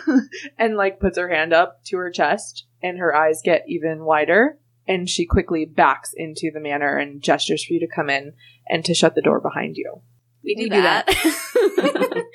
and 0.57 0.77
like 0.77 0.99
puts 0.99 1.17
her 1.17 1.27
hand 1.29 1.51
up 1.53 1.83
to 1.85 1.97
her 1.97 2.09
chest, 2.09 2.65
and 2.81 2.97
her 2.99 3.15
eyes 3.15 3.41
get 3.43 3.63
even 3.67 4.05
wider. 4.05 4.57
And 4.87 5.09
she 5.09 5.25
quickly 5.25 5.65
backs 5.65 6.11
into 6.15 6.51
the 6.53 6.59
manor 6.59 6.97
and 6.97 7.21
gestures 7.21 7.63
for 7.63 7.73
you 7.73 7.79
to 7.79 7.87
come 7.93 8.09
in 8.09 8.33
and 8.67 8.83
to 8.85 8.93
shut 8.93 9.15
the 9.15 9.21
door 9.21 9.39
behind 9.39 9.77
you. 9.77 10.01
we 10.43 10.55
do 10.55 10.63
We 10.63 10.69
do 10.69 10.81
that. 10.81 12.25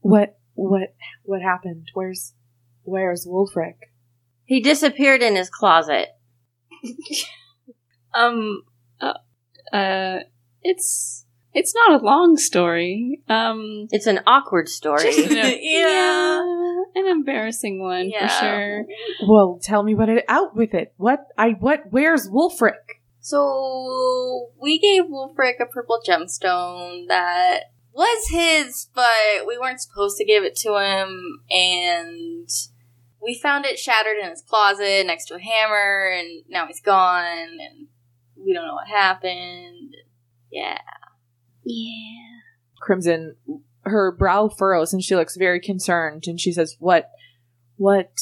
What 0.00 0.38
what 0.54 0.94
what 1.24 1.42
happened? 1.42 1.90
Where's 1.92 2.32
where's 2.82 3.26
Wulfric? 3.26 3.74
he 4.44 4.60
disappeared 4.60 5.22
in 5.22 5.36
his 5.36 5.50
closet. 5.50 6.08
Um, 8.14 8.62
uh, 9.72 10.18
it's 10.62 11.24
it's 11.54 11.74
not 11.74 12.00
a 12.00 12.04
long 12.04 12.36
story. 12.36 13.20
Um, 13.28 13.88
It's 13.90 14.06
an 14.06 14.20
awkward 14.26 14.68
story. 14.68 15.02
just 15.12 15.18
an, 15.30 15.58
Yeah. 15.60 16.40
an 16.94 17.06
embarrassing 17.06 17.82
one 17.82 18.10
Yeah. 18.10 18.28
for 18.28 18.44
sure. 18.44 18.84
Well, 19.28 19.58
tell 19.62 19.82
me 19.82 19.94
what 19.94 20.08
it 20.08 20.24
out 20.28 20.54
with 20.54 20.74
it. 20.74 20.92
What 20.96 21.20
I 21.36 21.50
what 21.58 21.84
where's 21.90 22.28
Wulfric? 22.28 23.00
So 23.20 24.50
we 24.60 24.78
gave 24.78 25.04
Wulfric 25.04 25.60
a 25.60 25.66
purple 25.66 26.00
gemstone 26.06 27.08
that 27.08 27.64
was 27.92 28.28
his, 28.30 28.88
but 28.94 29.46
we 29.46 29.58
weren't 29.58 29.80
supposed 29.80 30.16
to 30.18 30.24
give 30.24 30.44
it 30.44 30.54
to 30.56 30.78
him, 30.78 31.40
and 31.50 32.48
we 33.20 33.34
found 33.38 33.66
it 33.66 33.78
shattered 33.78 34.16
in 34.22 34.30
his 34.30 34.40
closet 34.42 35.04
next 35.06 35.26
to 35.26 35.34
a 35.34 35.40
hammer, 35.40 36.08
and 36.16 36.44
now 36.48 36.66
he's 36.68 36.80
gone, 36.80 37.58
and 37.60 37.88
we 38.44 38.52
don't 38.52 38.66
know 38.66 38.74
what 38.74 38.88
happened. 38.88 39.94
Yeah. 40.50 40.78
Yeah. 41.64 42.40
Crimson 42.80 43.36
her 43.84 44.12
brow 44.12 44.48
furrows 44.48 44.92
and 44.92 45.02
she 45.02 45.16
looks 45.16 45.36
very 45.36 45.60
concerned 45.60 46.24
and 46.26 46.40
she 46.40 46.52
says, 46.52 46.76
"What 46.78 47.10
what 47.76 48.12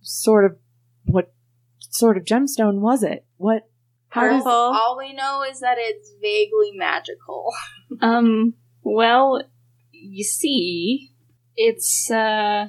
sort 0.00 0.44
of 0.44 0.56
what 1.04 1.32
sort 1.78 2.16
of 2.16 2.24
gemstone 2.24 2.80
was 2.80 3.02
it? 3.02 3.24
What 3.36 3.68
how 4.10 4.28
does 4.28 4.44
All 4.46 4.96
we 4.98 5.12
know 5.12 5.42
is 5.48 5.60
that 5.60 5.76
it's 5.78 6.12
vaguely 6.20 6.72
magical. 6.74 7.52
Um. 8.02 8.52
Well, 8.82 9.42
you 9.92 10.22
see, 10.22 11.10
it's 11.56 12.10
uh, 12.10 12.66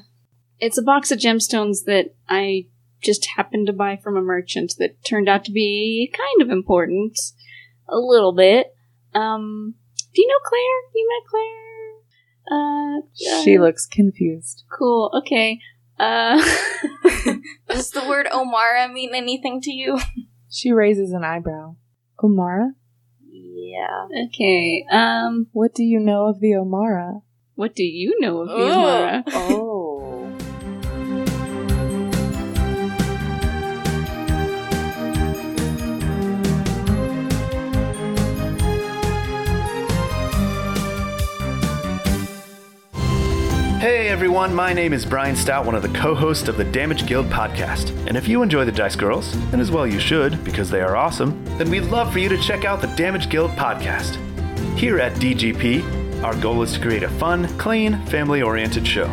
it's 0.60 0.78
a 0.78 0.82
box 0.82 1.12
of 1.12 1.20
gemstones 1.20 1.84
that 1.88 2.16
I 2.30 2.68
just 3.02 3.28
happened 3.38 3.68
to 3.68 3.74
buy 3.74 3.98
from 3.98 4.18
a 4.18 4.22
merchant 4.22 4.74
that 4.80 5.04
turned 5.04 5.30
out 5.30 5.46
to 5.46 5.52
be 5.52 6.12
kind 6.16 6.42
of 6.42 6.52
important, 6.56 7.18
a 7.88 7.98
little 7.98 8.34
bit. 8.34 8.68
Um. 9.14 9.76
Do 10.14 10.22
you 10.22 10.28
know 10.28 10.40
Claire? 10.44 10.82
You 10.96 11.08
met 11.10 11.30
Claire? 11.30 11.66
Uh. 12.52 13.42
she 13.44 13.58
uh, 13.58 13.62
looks 13.62 13.86
confused? 13.86 14.64
cool. 14.72 15.12
Okay. 15.20 15.60
Uh. 16.00 16.38
Does 17.70 17.92
the 17.92 18.06
word 18.08 18.28
Omara 18.32 18.92
mean 18.92 19.14
anything 19.14 19.62
to 19.62 19.72
you? 19.72 20.00
She 20.50 20.72
raises 20.72 21.12
an 21.12 21.24
eyebrow. 21.24 21.76
Omara, 22.20 22.72
Yeah. 23.32 24.08
okay. 24.28 24.84
Um. 24.92 25.48
what 25.52 25.74
do 25.76 25.84
you 25.84 26.00
know 26.00 26.28
of 26.28 26.40
the 26.40 26.52
Omara? 26.54 27.22
What 27.56 27.76
do 27.76 27.84
you 27.84 28.18
know 28.20 28.42
of 28.42 28.48
the 28.48 28.54
Oh. 28.56 28.72
Amara? 28.72 29.24
oh. 29.28 29.69
Hey 44.10 44.14
everyone, 44.14 44.56
my 44.56 44.74
name 44.74 44.92
is 44.92 45.06
Brian 45.06 45.36
Stout, 45.36 45.68
one 45.68 45.76
of 45.76 45.84
the 45.84 46.00
co 46.00 46.16
hosts 46.16 46.48
of 46.48 46.58
the 46.58 46.64
Damage 46.64 47.06
Guild 47.06 47.28
podcast. 47.28 47.96
And 48.08 48.18
if 48.18 48.28
you 48.28 48.42
enjoy 48.42 48.66
the 48.66 48.72
Dice 48.72 48.96
Girls, 48.96 49.36
and 49.54 49.62
as 49.62 49.70
well 49.70 49.86
you 49.86 50.00
should, 50.00 50.44
because 50.44 50.72
they 50.72 50.82
are 50.82 50.96
awesome, 50.96 51.46
then 51.60 51.70
we'd 51.70 51.82
love 51.82 52.12
for 52.12 52.18
you 52.18 52.28
to 52.28 52.38
check 52.40 52.66
out 52.66 52.82
the 52.82 52.88
Damage 52.96 53.30
Guild 53.30 53.52
podcast. 53.52 54.16
Here 54.80 54.98
at 54.98 55.14
DGP, 55.18 56.24
our 56.24 56.36
goal 56.42 56.64
is 56.64 56.74
to 56.74 56.80
create 56.80 57.04
a 57.04 57.08
fun, 57.08 57.56
clean, 57.60 58.04
family 58.08 58.42
oriented 58.42 58.88
show. 58.88 59.06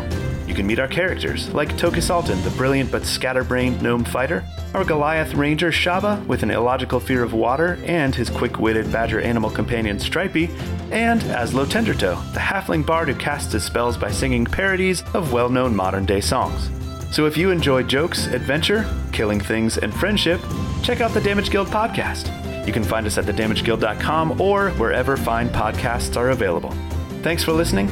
Can 0.57 0.65
meet 0.65 0.79
our 0.79 0.87
characters, 0.87 1.53
like 1.53 1.77
Toki 1.77 2.01
Sultan, 2.01 2.41
the 2.41 2.49
brilliant 2.49 2.91
but 2.91 3.05
scatterbrained 3.05 3.79
gnome 3.79 4.03
fighter, 4.03 4.43
our 4.73 4.83
Goliath 4.83 5.35
ranger 5.35 5.71
Shaba, 5.71 6.25
with 6.25 6.41
an 6.41 6.49
illogical 6.49 6.99
fear 6.99 7.21
of 7.21 7.33
water, 7.33 7.77
and 7.85 8.15
his 8.15 8.31
quick 8.31 8.57
witted 8.57 8.91
badger 8.91 9.21
animal 9.21 9.51
companion 9.51 9.99
Stripey, 9.99 10.49
and 10.89 11.21
Aslo 11.21 11.63
Tendertoe, 11.67 12.33
the 12.33 12.39
halfling 12.39 12.83
bard 12.83 13.07
who 13.07 13.13
casts 13.13 13.53
his 13.53 13.63
spells 13.65 13.97
by 13.97 14.09
singing 14.09 14.45
parodies 14.45 15.03
of 15.13 15.31
well 15.31 15.47
known 15.47 15.75
modern 15.75 16.07
day 16.07 16.21
songs. 16.21 16.71
So 17.15 17.27
if 17.27 17.37
you 17.37 17.51
enjoy 17.51 17.83
jokes, 17.83 18.25
adventure, 18.25 18.83
killing 19.11 19.39
things, 19.39 19.77
and 19.77 19.93
friendship, 19.93 20.41
check 20.81 21.01
out 21.01 21.13
the 21.13 21.21
Damage 21.21 21.51
Guild 21.51 21.67
podcast. 21.67 22.65
You 22.65 22.73
can 22.73 22.83
find 22.83 23.05
us 23.05 23.19
at 23.19 23.25
thedamageguild.com 23.25 24.41
or 24.41 24.71
wherever 24.71 25.17
fine 25.17 25.49
podcasts 25.49 26.17
are 26.17 26.31
available. 26.31 26.73
Thanks 27.21 27.43
for 27.43 27.51
listening, 27.51 27.91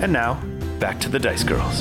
and 0.00 0.12
now, 0.12 0.40
back 0.78 0.98
to 1.00 1.08
the 1.08 1.18
Dice 1.18 1.44
Girls. 1.44 1.80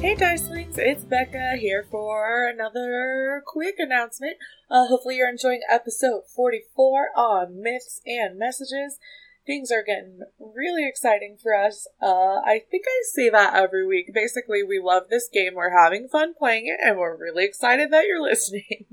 Hey 0.00 0.14
Dicelings, 0.14 0.78
it's 0.78 1.04
Becca 1.04 1.56
here 1.58 1.84
for 1.90 2.46
another 2.48 3.42
quick 3.44 3.76
announcement. 3.78 4.36
Uh, 4.70 4.86
hopefully 4.86 5.16
you're 5.16 5.28
enjoying 5.28 5.62
episode 5.68 6.22
44 6.34 7.08
on 7.16 7.60
myths 7.60 8.00
and 8.06 8.38
messages. 8.38 8.98
Things 9.46 9.70
are 9.70 9.82
getting 9.82 10.20
really 10.38 10.86
exciting 10.88 11.36
for 11.40 11.54
us. 11.54 11.86
Uh, 12.00 12.40
I 12.44 12.62
think 12.70 12.84
I 12.88 13.02
say 13.12 13.28
that 13.30 13.54
every 13.54 13.86
week. 13.86 14.12
Basically, 14.12 14.62
we 14.62 14.80
love 14.82 15.04
this 15.08 15.28
game, 15.32 15.54
we're 15.54 15.76
having 15.76 16.08
fun 16.08 16.34
playing 16.34 16.66
it, 16.66 16.78
and 16.84 16.98
we're 16.98 17.16
really 17.16 17.44
excited 17.44 17.90
that 17.90 18.06
you're 18.06 18.22
listening. 18.28 18.86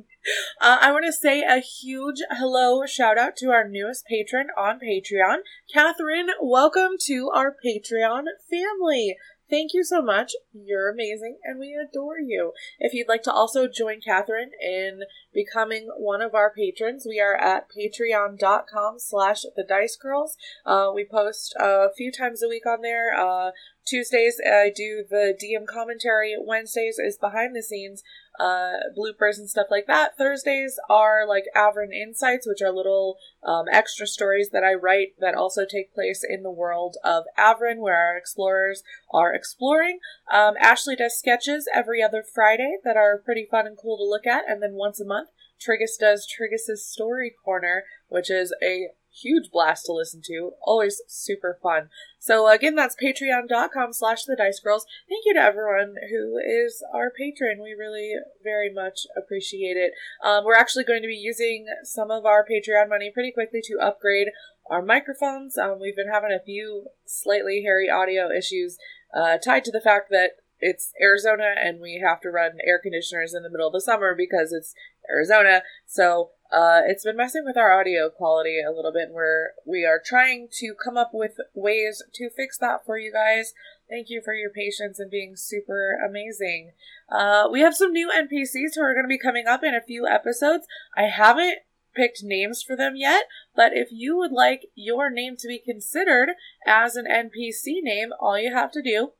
Uh, 0.61 0.77
I 0.79 0.91
want 0.91 1.05
to 1.05 1.11
say 1.11 1.41
a 1.41 1.59
huge 1.59 2.21
hello, 2.31 2.85
shout 2.85 3.17
out 3.17 3.35
to 3.37 3.49
our 3.49 3.67
newest 3.67 4.05
patron 4.05 4.47
on 4.57 4.79
Patreon, 4.79 5.39
Catherine. 5.73 6.29
Welcome 6.41 6.91
to 7.07 7.29
our 7.35 7.53
Patreon 7.53 8.23
family. 8.49 9.17
Thank 9.49 9.73
you 9.73 9.83
so 9.83 10.01
much. 10.01 10.31
You're 10.53 10.89
amazing 10.89 11.39
and 11.43 11.59
we 11.59 11.75
adore 11.75 12.19
you. 12.19 12.53
If 12.79 12.93
you'd 12.93 13.09
like 13.09 13.23
to 13.23 13.33
also 13.33 13.67
join 13.67 13.99
Catherine 13.99 14.51
in 14.61 15.01
becoming 15.33 15.89
one 15.97 16.21
of 16.21 16.35
our 16.35 16.51
patrons, 16.51 17.05
we 17.07 17.19
are 17.19 17.35
at 17.35 17.67
patreon.com 17.69 18.99
slash 18.99 19.43
the 19.55 19.63
dice 19.63 19.95
girls. 19.95 20.37
Uh, 20.65 20.91
we 20.93 21.05
post 21.05 21.55
a 21.59 21.87
few 21.95 22.11
times 22.11 22.43
a 22.43 22.49
week 22.49 22.65
on 22.65 22.81
there. 22.81 23.13
Uh, 23.13 23.51
Tuesdays 23.85 24.39
I 24.45 24.71
do 24.73 25.03
the 25.09 25.37
DM 25.37 25.65
commentary. 25.65 26.35
Wednesdays 26.39 26.97
is 26.99 27.17
behind 27.17 27.55
the 27.55 27.63
scenes 27.63 28.03
uh, 28.39 28.73
bloopers 28.97 29.37
and 29.37 29.49
stuff 29.49 29.67
like 29.69 29.87
that. 29.87 30.17
Thursdays 30.17 30.79
are 30.89 31.27
like 31.27 31.45
Avern 31.55 31.93
Insights, 31.93 32.47
which 32.47 32.61
are 32.61 32.71
little 32.71 33.17
um, 33.43 33.65
extra 33.71 34.07
stories 34.07 34.49
that 34.51 34.63
I 34.63 34.73
write 34.73 35.13
that 35.19 35.35
also 35.35 35.65
take 35.65 35.93
place 35.93 36.23
in 36.27 36.43
the 36.43 36.51
world 36.51 36.97
of 37.03 37.25
Avron, 37.37 37.77
where 37.77 37.95
our 37.95 38.17
explorers 38.17 38.83
are 39.11 39.33
exploring. 39.33 39.99
Um, 40.31 40.55
Ashley 40.59 40.95
does 40.95 41.17
sketches 41.17 41.67
every 41.73 42.01
other 42.01 42.23
Friday 42.23 42.77
that 42.83 42.97
are 42.97 43.21
pretty 43.23 43.47
fun 43.49 43.67
and 43.67 43.77
cool 43.77 43.97
to 43.97 44.03
look 44.03 44.25
at, 44.25 44.49
and 44.49 44.63
then 44.63 44.73
once 44.73 44.99
a 44.99 45.05
month, 45.05 45.22
Triggus 45.63 45.97
does 45.99 46.27
Triggus's 46.27 46.85
Story 46.85 47.33
Corner, 47.43 47.83
which 48.07 48.29
is 48.29 48.53
a 48.63 48.89
huge 49.13 49.51
blast 49.51 49.85
to 49.85 49.93
listen 49.93 50.21
to. 50.25 50.51
Always 50.61 51.01
super 51.07 51.59
fun. 51.61 51.89
So 52.19 52.49
again, 52.49 52.75
that's 52.75 52.95
patreon.com 52.95 53.93
slash 53.93 54.23
the 54.23 54.35
dice 54.35 54.59
girls. 54.59 54.85
Thank 55.07 55.25
you 55.25 55.33
to 55.35 55.39
everyone 55.39 55.95
who 56.09 56.37
is 56.37 56.83
our 56.93 57.11
patron. 57.11 57.61
We 57.61 57.75
really 57.77 58.13
very 58.43 58.73
much 58.73 59.01
appreciate 59.15 59.77
it. 59.77 59.93
Um, 60.23 60.43
we're 60.45 60.55
actually 60.55 60.85
going 60.85 61.01
to 61.01 61.07
be 61.07 61.15
using 61.15 61.67
some 61.83 62.09
of 62.11 62.25
our 62.25 62.45
Patreon 62.45 62.89
money 62.89 63.11
pretty 63.13 63.31
quickly 63.31 63.61
to 63.65 63.79
upgrade 63.79 64.29
our 64.69 64.81
microphones. 64.81 65.57
Um, 65.57 65.79
we've 65.79 65.95
been 65.95 66.11
having 66.11 66.31
a 66.31 66.43
few 66.43 66.87
slightly 67.05 67.63
hairy 67.63 67.89
audio 67.89 68.31
issues 68.31 68.77
uh, 69.13 69.37
tied 69.37 69.63
to 69.65 69.71
the 69.71 69.81
fact 69.81 70.09
that 70.09 70.31
it's 70.63 70.93
Arizona 71.01 71.55
and 71.61 71.81
we 71.81 72.01
have 72.03 72.21
to 72.21 72.29
run 72.29 72.57
air 72.65 72.79
conditioners 72.79 73.33
in 73.33 73.43
the 73.43 73.49
middle 73.49 73.67
of 73.67 73.73
the 73.73 73.81
summer 73.81 74.15
because 74.15 74.53
it's 74.53 74.73
Arizona. 75.09 75.61
So 75.85 76.31
uh, 76.51 76.81
it's 76.85 77.03
been 77.03 77.17
messing 77.17 77.43
with 77.45 77.57
our 77.57 77.77
audio 77.77 78.09
quality 78.09 78.61
a 78.61 78.71
little 78.71 78.93
bit. 78.93 79.07
And 79.07 79.13
we're 79.13 79.49
we 79.65 79.85
are 79.85 80.01
trying 80.03 80.47
to 80.59 80.73
come 80.73 80.95
up 80.95 81.11
with 81.13 81.33
ways 81.53 82.01
to 82.13 82.29
fix 82.29 82.57
that 82.59 82.85
for 82.85 82.97
you 82.97 83.11
guys. 83.11 83.53
Thank 83.89 84.09
you 84.09 84.21
for 84.23 84.33
your 84.33 84.49
patience 84.49 84.99
and 84.99 85.11
being 85.11 85.35
super 85.35 85.99
amazing. 86.07 86.71
Uh, 87.11 87.49
we 87.51 87.59
have 87.59 87.75
some 87.75 87.91
new 87.91 88.09
NPCs 88.09 88.75
who 88.75 88.81
are 88.81 88.93
going 88.93 89.03
to 89.03 89.09
be 89.09 89.19
coming 89.19 89.47
up 89.47 89.63
in 89.63 89.75
a 89.75 89.81
few 89.81 90.07
episodes. 90.07 90.65
I 90.95 91.03
haven't 91.03 91.59
picked 91.93 92.23
names 92.23 92.63
for 92.63 92.77
them 92.77 92.93
yet, 92.95 93.25
but 93.53 93.73
if 93.73 93.89
you 93.91 94.17
would 94.17 94.31
like 94.31 94.67
your 94.75 95.11
name 95.11 95.35
to 95.37 95.47
be 95.47 95.59
considered 95.59 96.29
as 96.65 96.95
an 96.95 97.05
NPC 97.05 97.83
name, 97.83 98.09
all 98.19 98.39
you 98.39 98.53
have 98.53 98.71
to 98.71 98.81
do 98.81 99.11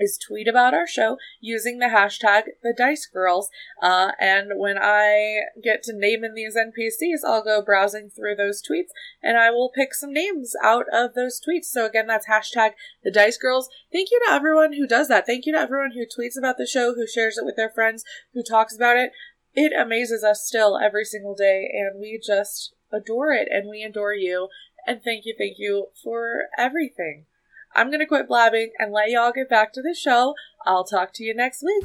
is 0.00 0.18
tweet 0.18 0.48
about 0.48 0.74
our 0.74 0.86
show 0.86 1.18
using 1.40 1.78
the 1.78 1.86
hashtag 1.86 2.44
the 2.62 2.74
Dice 2.76 3.06
Girls. 3.06 3.50
Uh, 3.80 4.12
and 4.18 4.52
when 4.56 4.78
I 4.80 5.42
get 5.62 5.82
to 5.84 5.92
naming 5.94 6.34
these 6.34 6.56
NPCs, 6.56 7.20
I'll 7.24 7.44
go 7.44 7.62
browsing 7.62 8.10
through 8.10 8.36
those 8.36 8.62
tweets 8.62 8.90
and 9.22 9.36
I 9.36 9.50
will 9.50 9.70
pick 9.72 9.94
some 9.94 10.12
names 10.12 10.54
out 10.64 10.86
of 10.92 11.14
those 11.14 11.40
tweets. 11.40 11.66
So 11.66 11.86
again, 11.86 12.06
that's 12.06 12.26
hashtag 12.26 12.70
the 13.04 13.10
Dice 13.12 13.36
Girls. 13.36 13.68
Thank 13.92 14.10
you 14.10 14.20
to 14.26 14.32
everyone 14.32 14.72
who 14.72 14.86
does 14.86 15.08
that. 15.08 15.26
Thank 15.26 15.46
you 15.46 15.52
to 15.52 15.60
everyone 15.60 15.92
who 15.92 16.06
tweets 16.06 16.38
about 16.38 16.56
the 16.56 16.66
show, 16.66 16.94
who 16.94 17.06
shares 17.06 17.36
it 17.36 17.44
with 17.44 17.56
their 17.56 17.70
friends, 17.70 18.02
who 18.32 18.42
talks 18.42 18.74
about 18.74 18.96
it. 18.96 19.12
It 19.54 19.72
amazes 19.78 20.24
us 20.24 20.46
still 20.46 20.78
every 20.78 21.04
single 21.04 21.34
day, 21.34 21.68
and 21.72 22.00
we 22.00 22.20
just 22.24 22.72
adore 22.92 23.32
it 23.32 23.48
and 23.50 23.68
we 23.68 23.82
adore 23.82 24.14
you. 24.14 24.48
And 24.86 25.02
thank 25.02 25.26
you, 25.26 25.34
thank 25.36 25.56
you 25.58 25.88
for 26.02 26.44
everything. 26.56 27.26
I'm 27.74 27.88
going 27.88 28.00
to 28.00 28.06
quit 28.06 28.26
blabbing 28.26 28.72
and 28.78 28.92
let 28.92 29.10
y'all 29.10 29.32
get 29.32 29.48
back 29.48 29.72
to 29.74 29.82
the 29.82 29.94
show. 29.94 30.34
I'll 30.66 30.84
talk 30.84 31.12
to 31.14 31.24
you 31.24 31.34
next 31.34 31.62
week. 31.62 31.84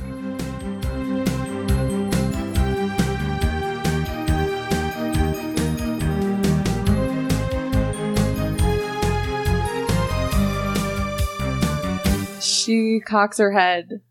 She 12.42 13.00
cocks 13.00 13.38
her 13.38 13.52
head 13.52 14.02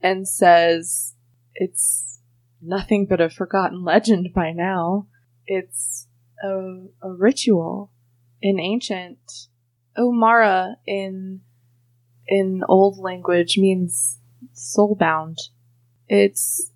and 0.00 0.28
says, 0.28 1.14
It's 1.54 2.20
nothing 2.62 3.06
but 3.06 3.20
a 3.20 3.28
forgotten 3.28 3.82
legend 3.82 4.28
by 4.32 4.52
now. 4.52 5.08
It's 5.46 6.06
a, 6.42 6.86
a 7.02 7.10
ritual. 7.10 7.90
An 8.42 8.60
ancient 8.60 9.48
Omara 9.96 10.74
in 10.86 11.40
in 12.26 12.62
old 12.68 12.98
language 12.98 13.58
means 13.58 14.18
soul 14.52 14.96
bound. 14.98 15.38
It's 16.08 16.70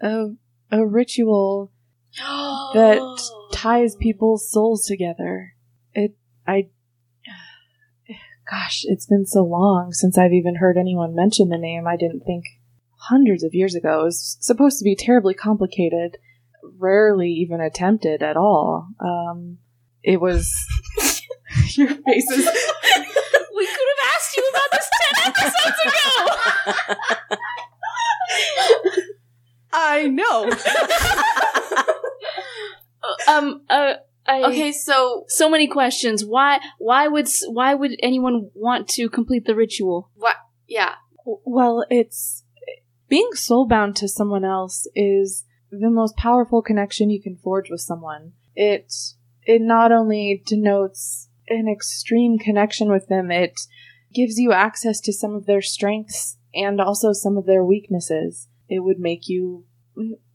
a 0.00 0.28
a 0.70 0.86
ritual 0.86 1.72
that 2.16 3.30
ties 3.52 3.96
people's 3.96 4.50
souls 4.50 4.84
together. 4.86 5.54
It 5.92 6.16
I 6.46 6.68
gosh, 8.50 8.82
it's 8.84 9.06
been 9.06 9.26
so 9.26 9.42
long 9.42 9.92
since 9.92 10.16
I've 10.16 10.32
even 10.32 10.56
heard 10.56 10.76
anyone 10.76 11.14
mention 11.14 11.48
the 11.48 11.58
name. 11.58 11.86
I 11.86 11.96
didn't 11.96 12.24
think 12.24 12.44
hundreds 13.08 13.42
of 13.42 13.54
years 13.54 13.74
ago 13.74 14.00
it 14.00 14.04
was 14.04 14.36
supposed 14.40 14.78
to 14.78 14.84
be 14.84 14.94
terribly 14.96 15.34
complicated, 15.34 16.18
rarely 16.78 17.30
even 17.30 17.60
attempted 17.60 18.22
at 18.22 18.36
all. 18.36 18.88
Um, 19.00 19.58
it 20.02 20.20
was 20.20 20.52
your 21.76 21.88
faces. 21.88 22.48
We 23.54 23.66
could 23.66 23.88
have 23.94 24.04
asked 24.16 24.36
you 24.36 24.42
about 24.50 24.70
this 24.72 24.88
10 25.12 25.28
episodes 25.28 25.78
ago! 25.86 27.36
I 29.72 30.08
know. 30.08 30.50
um, 33.28 33.62
uh, 33.68 33.94
I, 34.26 34.42
Okay, 34.44 34.72
so 34.72 35.24
so 35.28 35.50
many 35.50 35.66
questions. 35.68 36.24
Why, 36.24 36.60
why 36.78 37.08
would, 37.08 37.28
why 37.48 37.74
would 37.74 37.92
anyone 38.02 38.50
want 38.54 38.88
to 38.90 39.08
complete 39.08 39.44
the 39.44 39.54
ritual? 39.54 40.10
what? 40.14 40.36
Yeah, 40.66 40.94
Well, 41.24 41.84
it's 41.90 42.44
being 43.08 43.30
soulbound 43.36 43.94
to 43.96 44.08
someone 44.08 44.44
else 44.44 44.86
is 44.94 45.44
the 45.70 45.90
most 45.90 46.16
powerful 46.16 46.62
connection 46.62 47.10
you 47.10 47.20
can 47.22 47.36
forge 47.36 47.68
with 47.70 47.82
someone. 47.82 48.32
It 48.54 48.92
it 49.44 49.60
not 49.60 49.92
only 49.92 50.42
denotes 50.46 51.28
an 51.48 51.68
extreme 51.68 52.38
connection 52.38 52.90
with 52.90 53.08
them, 53.08 53.30
it 53.30 53.60
gives 54.14 54.38
you 54.38 54.52
access 54.52 55.00
to 55.00 55.12
some 55.12 55.34
of 55.34 55.46
their 55.46 55.62
strengths 55.62 56.38
and 56.54 56.80
also 56.80 57.12
some 57.12 57.36
of 57.36 57.46
their 57.46 57.64
weaknesses. 57.64 58.48
It 58.68 58.80
would 58.80 58.98
make 58.98 59.28
you 59.28 59.66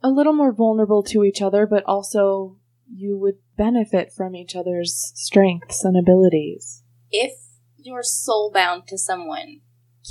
a 0.02 0.10
little 0.10 0.32
more 0.32 0.52
vulnerable 0.52 1.02
to 1.04 1.24
each 1.24 1.42
other, 1.42 1.66
but 1.66 1.84
also 1.84 2.56
you 2.92 3.16
would 3.18 3.36
benefit 3.56 4.12
from 4.12 4.34
each 4.34 4.56
other's 4.56 5.12
strengths 5.14 5.84
and 5.84 5.96
abilities. 5.96 6.82
if 7.10 7.32
you're 7.76 8.02
soul 8.02 8.50
bound 8.52 8.86
to 8.88 8.98
someone, 8.98 9.60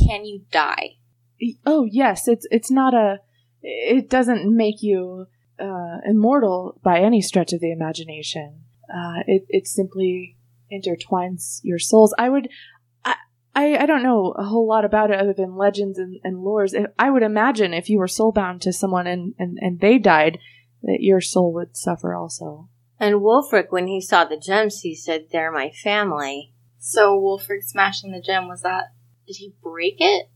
can 0.05 0.25
you 0.25 0.41
die? 0.51 0.95
Oh 1.65 1.87
yes, 1.89 2.27
it's 2.27 2.47
it's 2.49 2.71
not 2.71 2.93
a. 2.93 3.19
It 3.61 4.09
doesn't 4.09 4.55
make 4.55 4.81
you 4.81 5.27
uh, 5.59 5.97
immortal 6.05 6.79
by 6.83 6.99
any 6.99 7.21
stretch 7.21 7.53
of 7.53 7.59
the 7.59 7.71
imagination. 7.71 8.63
Uh, 8.89 9.21
it 9.27 9.45
it 9.49 9.67
simply 9.67 10.36
intertwines 10.71 11.59
your 11.63 11.79
souls. 11.79 12.13
I 12.17 12.29
would. 12.29 12.49
I, 13.05 13.15
I, 13.55 13.77
I 13.77 13.85
don't 13.85 14.03
know 14.03 14.33
a 14.37 14.43
whole 14.45 14.67
lot 14.67 14.85
about 14.85 15.09
it 15.11 15.19
other 15.19 15.33
than 15.33 15.55
legends 15.55 15.97
and, 15.97 16.19
and 16.23 16.37
lores. 16.37 16.73
If- 16.73 16.91
I 16.99 17.09
would 17.09 17.23
imagine 17.23 17.73
if 17.73 17.89
you 17.89 17.97
were 17.99 18.07
soulbound 18.07 18.61
to 18.61 18.73
someone 18.73 19.07
and, 19.07 19.33
and, 19.39 19.57
and 19.61 19.79
they 19.79 19.97
died, 19.97 20.37
that 20.83 20.97
your 21.01 21.21
soul 21.21 21.53
would 21.53 21.75
suffer 21.75 22.13
also. 22.13 22.69
And 22.99 23.15
Wulfric, 23.15 23.67
when 23.69 23.87
he 23.87 24.01
saw 24.01 24.25
the 24.25 24.37
gems, 24.37 24.81
he 24.81 24.95
said, 24.95 25.27
They're 25.31 25.51
my 25.51 25.69
family. 25.71 26.53
So 26.79 27.19
Wulfric 27.19 27.63
smashing 27.63 28.11
the 28.11 28.21
gem 28.21 28.47
was 28.47 28.61
that? 28.61 28.85
Did 29.25 29.35
he 29.37 29.53
break 29.61 29.95
it? 29.99 30.27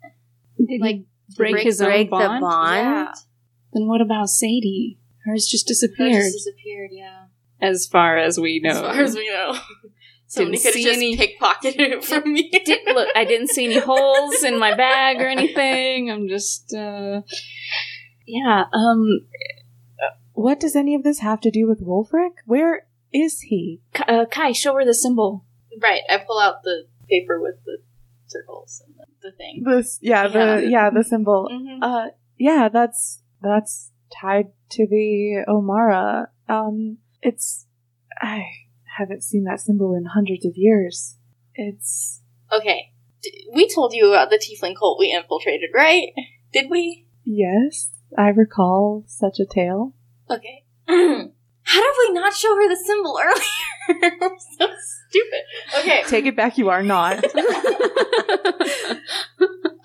Did 0.58 0.82
Like, 0.82 0.96
he 0.96 1.06
break, 1.38 1.52
break- 1.54 1.66
his 1.66 1.80
break 1.80 2.12
own 2.12 2.20
the 2.22 2.28
bond? 2.28 2.42
bond? 2.42 2.76
Yeah. 2.78 3.14
Then 3.74 3.88
what 3.88 4.02
about 4.02 4.30
Sadie? 4.30 4.98
Hers 5.26 5.48
just 5.50 5.68
Her 5.68 5.72
disappeared, 5.74 6.24
just 6.24 6.34
disappeared. 6.46 6.90
Yeah, 6.92 7.26
as 7.62 7.88
far 7.88 8.18
as 8.18 8.40
we 8.40 8.60
know. 8.60 8.72
as 8.72 8.80
far 8.80 9.02
as 9.04 9.16
we 9.16 9.30
know. 9.30 9.54
Somebody 10.32 10.58
Didn't 10.60 10.64
could 10.64 10.68
have 10.68 10.74
see 10.76 10.84
just 10.86 10.98
any- 10.98 11.18
pickpocketed 11.18 11.92
it 11.92 12.06
from 12.06 12.32
me. 12.32 12.50
Did, 12.64 12.80
look, 12.96 13.10
I 13.16 13.26
didn't 13.26 13.50
see 13.50 13.66
any 13.66 13.80
holes 13.80 14.44
in 14.44 14.58
my 14.58 14.74
bag 14.74 15.20
or 15.20 15.28
anything. 15.28 16.10
I'm 16.10 16.30
just, 16.30 16.74
uh, 16.74 17.22
yeah. 18.26 18.64
Um, 18.72 19.28
What 20.34 20.62
does 20.62 20.74
any 20.78 20.96
of 20.96 21.04
this 21.04 21.20
have 21.20 21.42
to 21.42 21.52
do 21.52 21.68
with 21.68 21.86
Wulfric? 21.86 22.32
Where 22.46 22.88
is 23.12 23.42
he? 23.42 23.82
K- 23.94 24.06
uh, 24.08 24.26
Kai, 24.26 24.54
show 24.54 24.74
her 24.76 24.86
the 24.86 24.94
symbol. 24.94 25.44
right, 25.82 26.02
I 26.10 26.18
pull 26.26 26.40
out 26.40 26.64
the 26.64 26.86
paper 27.10 27.42
with 27.42 27.56
the 27.66 27.80
circles 28.28 28.82
and 28.86 28.96
the, 28.96 29.06
the 29.30 29.36
thing. 29.36 29.64
This, 29.66 30.00
yeah, 30.02 30.30
the 30.30 30.66
yeah, 30.66 30.90
the 30.90 31.04
symbol. 31.04 31.50
Mm-hmm. 31.52 31.84
Uh, 31.84 32.06
yeah, 32.38 32.70
that's 32.72 33.22
that's 33.42 33.92
tied 34.22 34.48
to 34.70 34.88
the 34.88 35.44
Omara. 35.46 36.28
Um, 36.48 37.00
it's 37.22 37.68
I 38.22 38.46
haven't 38.98 39.24
seen 39.24 39.44
that 39.46 39.60
symbol 39.62 39.96
in 39.96 40.06
hundreds 40.06 40.46
of 40.46 40.54
years. 40.56 41.18
It's 41.56 42.22
Okay, 42.52 42.92
D- 43.22 43.48
we 43.54 43.68
told 43.74 43.94
you 43.94 44.10
about 44.14 44.30
the 44.30 44.38
tiefling 44.38 44.76
cult 44.78 45.00
we 45.00 45.12
infiltrated, 45.12 45.70
right? 45.74 46.10
Did 46.54 46.70
we? 46.70 47.06
yes, 47.24 47.90
I 48.18 48.28
recall 48.30 49.04
such 49.08 49.40
a 49.40 49.46
tale. 49.46 49.94
Okay. 50.30 50.64
How 50.88 51.80
did 51.80 51.94
we 52.00 52.14
not 52.14 52.34
show 52.34 52.56
her 52.56 52.68
the 52.68 52.76
symbol 52.86 53.18
earlier? 53.22 54.12
We're 54.20 54.38
so 54.60 54.68
stupid. 55.10 55.42
Okay. 55.80 56.04
Take 56.08 56.26
it 56.26 56.36
back, 56.36 56.58
you 56.58 56.70
are 56.70 56.84
not. 56.84 57.24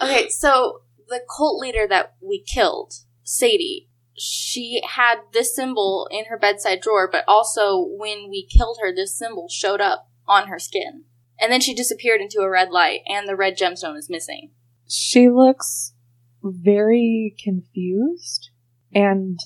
Okay, 0.00 0.28
so 0.28 0.82
the 1.08 1.20
cult 1.36 1.58
leader 1.60 1.86
that 1.88 2.14
we 2.20 2.42
killed, 2.42 2.92
Sadie, 3.24 3.88
she 4.18 4.82
had 4.88 5.16
this 5.32 5.54
symbol 5.54 6.08
in 6.10 6.26
her 6.26 6.38
bedside 6.38 6.80
drawer, 6.80 7.08
but 7.10 7.24
also 7.28 7.78
when 7.78 8.28
we 8.30 8.46
killed 8.46 8.78
her, 8.80 8.94
this 8.94 9.16
symbol 9.16 9.48
showed 9.48 9.80
up 9.80 10.08
on 10.26 10.48
her 10.48 10.58
skin. 10.58 11.04
And 11.38 11.52
then 11.52 11.60
she 11.60 11.74
disappeared 11.74 12.20
into 12.20 12.40
a 12.40 12.48
red 12.48 12.70
light, 12.70 13.00
and 13.06 13.28
the 13.28 13.36
red 13.36 13.58
gemstone 13.58 13.96
is 13.96 14.08
missing. 14.10 14.50
she 14.88 15.28
looks 15.28 15.94
very 16.42 17.34
confused, 17.42 18.50
and 18.94 19.38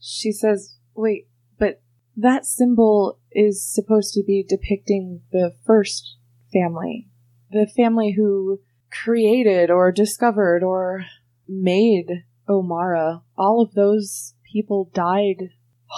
she 0.00 0.32
says, 0.32 0.76
"Wait, 0.94 1.28
but 1.58 1.80
that 2.16 2.44
symbol 2.44 3.20
is 3.30 3.64
supposed 3.64 4.12
to 4.14 4.24
be 4.24 4.42
depicting 4.42 5.22
the 5.30 5.54
first 5.64 6.16
family, 6.52 7.08
the 7.50 7.66
family 7.66 8.12
who 8.12 8.60
created 8.90 9.70
or 9.70 9.92
discovered 9.92 10.62
or 10.62 11.04
made 11.46 12.24
Omara. 12.48 13.22
All 13.36 13.60
of 13.60 13.74
those 13.74 14.34
people 14.52 14.90
died 14.94 15.50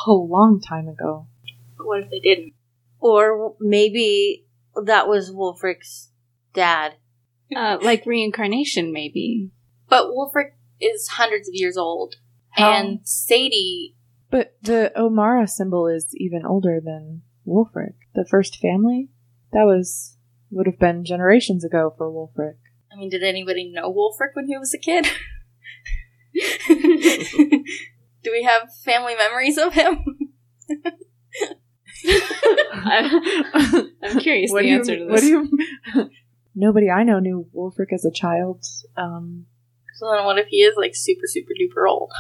a 0.07 0.13
long 0.13 0.61
time 0.61 0.89
ago." 0.89 1.27
But 1.77 1.87
what 1.87 2.03
if 2.03 2.11
they 2.11 2.21
didn't? 2.21 2.55
Or 3.01 3.55
maybe 3.61 4.45
that 4.85 5.09
was 5.09 5.31
Wulfric's 5.31 6.11
dad. 6.53 6.95
uh, 7.55 7.79
like 7.83 8.07
reincarnation, 8.07 8.93
maybe. 8.93 9.51
But 9.89 10.11
Wulfric 10.11 10.53
is 10.81 11.09
hundreds 11.09 11.49
of 11.49 11.55
years 11.55 11.77
old, 11.77 12.17
How- 12.51 12.73
and 12.73 13.01
Sadie. 13.03 13.97
But 14.31 14.57
the 14.63 14.93
Omara 14.97 15.49
symbol 15.49 15.89
is 15.89 16.15
even 16.15 16.47
older 16.47 16.81
than 16.81 17.23
Wulfric. 17.45 17.95
The 18.15 18.25
first 18.25 18.59
family? 18.59 19.09
That 19.53 19.65
was 19.65 20.17
would 20.53 20.67
have 20.67 20.79
been 20.79 21.05
generations 21.05 21.65
ago 21.65 21.93
for 21.97 22.09
Wulfric. 22.11 22.57
I 22.93 22.97
mean, 22.97 23.09
did 23.11 23.23
anybody 23.25 23.69
know 23.73 23.93
Wulfric 23.93 24.35
when 24.35 24.47
he 24.47 24.57
was 24.57 24.73
a 24.75 24.79
kid? 24.79 25.09
Do 28.23 28.31
we 28.33 28.43
have 28.43 28.69
family 28.85 29.15
memories 29.15 29.57
of 29.59 29.73
him? 29.73 30.05
I, 32.73 33.85
I'm 34.03 34.19
curious 34.21 34.51
What 34.53 34.63
the 34.63 34.63
do 34.63 34.69
you- 34.69 34.77
answer 34.79 34.97
to 34.97 35.05
What 35.07 35.13
this. 35.17 35.23
do 35.23 35.29
you? 35.95 36.11
Nobody 36.55 36.91
I 36.91 37.05
know 37.05 37.21
knew 37.21 37.47
Wulfric 37.55 37.93
as 37.93 38.05
a 38.05 38.11
child. 38.11 38.65
Um, 38.97 39.47
So 39.95 40.11
then 40.15 40.25
what 40.25 40.39
if 40.39 40.47
he 40.49 40.59
is 40.59 40.75
like 40.77 40.93
super, 40.95 41.27
super 41.27 41.53
duper 41.61 41.89
old? 41.89 42.11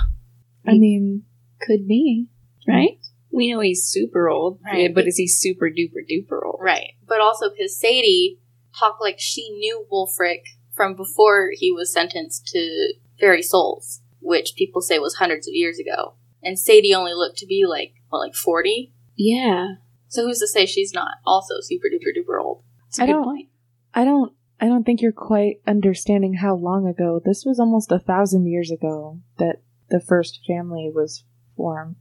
I 0.66 0.72
mean, 0.78 1.24
Could 1.60 1.86
be, 1.88 2.26
right? 2.68 2.98
We 3.32 3.52
know 3.52 3.60
he's 3.60 3.84
super 3.84 4.28
old, 4.28 4.60
Right. 4.64 4.82
yeah, 4.82 4.88
but 4.94 5.06
is 5.06 5.16
he 5.16 5.26
super 5.28 5.68
duper 5.70 6.02
duper 6.08 6.44
old? 6.44 6.60
Right. 6.62 6.92
But 7.06 7.20
also 7.20 7.50
because 7.50 7.78
Sadie 7.78 8.38
talked 8.78 9.00
like 9.00 9.16
she 9.18 9.50
knew 9.50 9.86
Wulfric 9.92 10.42
from 10.74 10.94
before 10.94 11.50
he 11.52 11.70
was 11.72 11.92
sentenced 11.92 12.46
to 12.48 12.94
Fairy 13.20 13.42
Souls, 13.42 14.00
which 14.20 14.54
people 14.56 14.80
say 14.80 14.98
was 14.98 15.14
hundreds 15.16 15.46
of 15.46 15.54
years 15.54 15.78
ago. 15.78 16.14
And 16.42 16.58
Sadie 16.58 16.94
only 16.94 17.12
looked 17.14 17.38
to 17.38 17.46
be 17.46 17.64
like, 17.68 17.94
what, 18.08 18.18
like 18.20 18.34
40? 18.34 18.92
Yeah, 19.16 19.74
So 20.08 20.24
who's 20.26 20.38
to 20.38 20.48
say 20.48 20.64
she's 20.66 20.94
not 20.94 21.08
also 21.26 21.54
super 21.60 21.88
duper 21.88 22.16
duper 22.16 22.42
old? 22.42 22.62
that's 22.86 22.98
a 22.98 23.02
I 23.02 23.06
good 23.06 23.12
don't- 23.12 23.24
point. 23.24 23.48
I 23.94 24.04
don't. 24.04 24.32
I 24.62 24.66
don't 24.66 24.84
think 24.84 25.00
you're 25.00 25.10
quite 25.12 25.56
understanding 25.66 26.34
how 26.34 26.54
long 26.54 26.86
ago. 26.86 27.18
This 27.24 27.44
was 27.46 27.58
almost 27.58 27.90
a 27.90 27.98
thousand 27.98 28.46
years 28.46 28.70
ago 28.70 29.18
that 29.38 29.62
the 29.88 30.00
first 30.00 30.40
family 30.46 30.90
was 30.94 31.24
formed. 31.56 31.96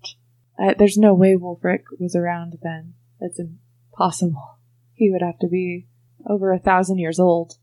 Uh, 0.61 0.73
there's 0.77 0.97
no 0.97 1.13
way 1.13 1.35
Wulfric 1.37 1.83
was 1.99 2.15
around 2.17 2.57
then. 2.61 2.95
That's 3.21 3.39
impossible. 3.39 4.59
He 4.93 5.09
would 5.09 5.21
have 5.21 5.39
to 5.39 5.47
be 5.47 5.87
over 6.29 6.51
a 6.51 6.59
thousand 6.59 6.97
years 6.99 7.17
old. 7.19 7.53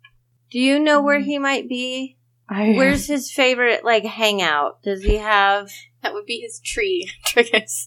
Do 0.51 0.59
you 0.59 0.79
know 0.79 1.03
where 1.03 1.21
he 1.21 1.39
might 1.39 1.69
be? 1.69 2.16
I 2.49 2.75
Where's 2.77 3.07
his 3.07 3.33
favorite 3.33 3.85
like 3.85 4.05
hangout? 4.05 4.83
Does 4.83 5.03
he 5.03 5.17
have 5.17 5.71
That 6.03 6.15
would 6.15 6.27
be 6.27 6.41
his 6.41 6.61
tree, 6.65 7.11
Triggus. 7.27 7.87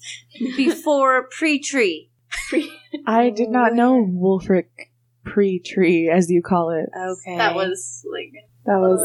before 0.58 1.28
pre-tree? 1.30 2.12
I 3.08 3.30
did 3.30 3.50
not 3.50 3.74
know 3.74 4.06
Wulfric 4.06 4.68
pre-tree, 5.24 6.10
as 6.10 6.30
you 6.30 6.42
call 6.42 6.70
it. 6.72 6.90
Okay, 6.96 7.38
That 7.38 7.56
was 7.56 8.06
like. 8.12 8.34
That 8.66 8.78
was. 8.80 9.02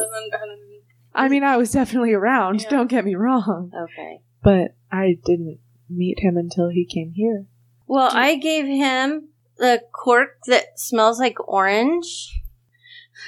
I 1.15 1.29
mean, 1.29 1.45
I 1.45 1.57
was 1.57 1.71
definitely 1.71 2.13
around. 2.13 2.63
Yeah. 2.63 2.71
Don't 2.71 2.91
get 2.91 3.05
me 3.05 3.15
wrong, 3.15 3.71
okay. 3.75 4.21
but 4.43 4.75
I 4.91 5.17
didn't 5.25 5.61
meet 5.89 6.19
him 6.19 6.37
until 6.37 6.69
he 6.69 6.85
came 6.85 7.13
here. 7.15 7.47
Well, 7.87 8.11
I 8.13 8.37
gave 8.37 8.67
him 8.67 9.29
the 9.59 9.83
cork 9.93 10.39
that 10.47 10.79
smells 10.79 11.21
like 11.21 11.37
orange. 11.49 12.43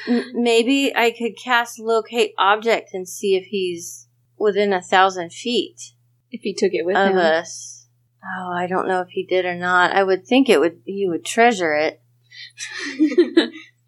M- 0.09 0.31
maybe 0.35 0.93
I 0.95 1.11
could 1.11 1.37
cast 1.43 1.79
locate 1.79 2.33
object 2.39 2.91
and 2.93 3.09
see 3.09 3.37
if 3.37 3.45
he's 3.47 4.09
within 4.39 4.73
a 4.73 4.83
thousand 4.83 5.33
feet 5.33 5.93
If 6.31 6.43
he 6.43 6.55
took 6.55 6.73
it 6.73 6.85
with 6.85 6.97
of 6.97 7.13
him, 7.13 7.19
us. 7.19 7.87
Oh, 8.25 8.53
I 8.53 8.67
don't 8.67 8.89
know 8.89 9.01
if 9.01 9.09
he 9.09 9.25
did 9.25 9.45
or 9.45 9.55
not. 9.55 9.93
I 9.93 10.03
would 10.03 10.27
think 10.27 10.49
it 10.49 10.61
would. 10.61 10.81
He 10.85 11.09
would 11.09 11.25
treasure 11.25 11.75
it. 11.75 12.01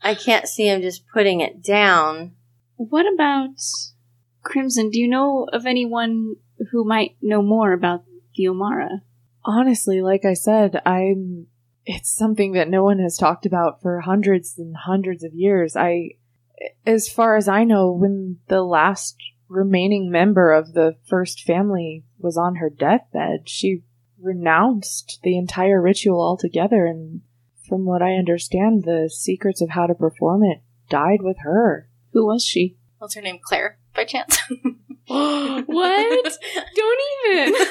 I 0.03 0.15
can't 0.15 0.49
see 0.49 0.69
him 0.69 0.81
just 0.81 1.07
putting 1.13 1.41
it 1.41 1.63
down. 1.63 2.33
what 2.77 3.13
about 3.13 3.57
Crimson? 4.43 4.91
Do 4.91 5.01
you 5.01 5.09
know 5.09 5.49
of 5.53 5.67
anyone 5.67 6.37
who 6.71 6.85
might 6.85 7.17
know 7.21 7.43
more 7.43 7.73
about 7.73 8.05
the 8.37 8.45
Omara? 8.45 9.01
honestly, 9.45 10.03
like 10.03 10.25
I 10.25 10.35
said, 10.35 10.81
I'm 10.85 11.47
it's 11.89 12.15
something 12.15 12.53
that 12.53 12.69
no 12.69 12.85
one 12.85 12.99
has 12.99 13.17
talked 13.17 13.47
about 13.47 13.81
for 13.81 14.01
hundreds 14.01 14.59
and 14.59 14.77
hundreds 14.77 15.25
of 15.25 15.33
years. 15.33 15.75
I 15.75 16.11
as 16.85 17.09
far 17.09 17.37
as 17.37 17.49
I 17.49 17.65
know, 17.65 17.91
when 17.91 18.39
the 18.49 18.63
last 18.63 19.17
remaining 19.49 20.11
member 20.11 20.53
of 20.53 20.75
the 20.75 20.97
first 21.09 21.43
family 21.43 22.05
was 22.19 22.37
on 22.37 22.57
her 22.57 22.69
deathbed, 22.69 23.49
she 23.49 23.85
renounced 24.21 25.21
the 25.23 25.39
entire 25.39 25.81
ritual 25.81 26.21
altogether 26.21 26.85
and 26.85 27.23
from 27.67 27.85
what 27.85 28.03
I 28.03 28.15
understand, 28.15 28.85
the 28.85 29.11
secrets 29.13 29.61
of 29.61 29.71
how 29.71 29.87
to 29.87 29.95
perform 29.95 30.43
it 30.43 30.63
died 30.89 31.21
with 31.23 31.39
her. 31.41 31.89
Who 32.13 32.27
was 32.27 32.45
she? 32.45 32.77
What's 32.99 33.15
her 33.15 33.23
name? 33.23 33.39
Claire, 33.43 33.79
by 33.95 34.05
chance? 34.05 34.39
what? 35.67 36.39
Don't 36.75 37.01
even. 37.27 37.55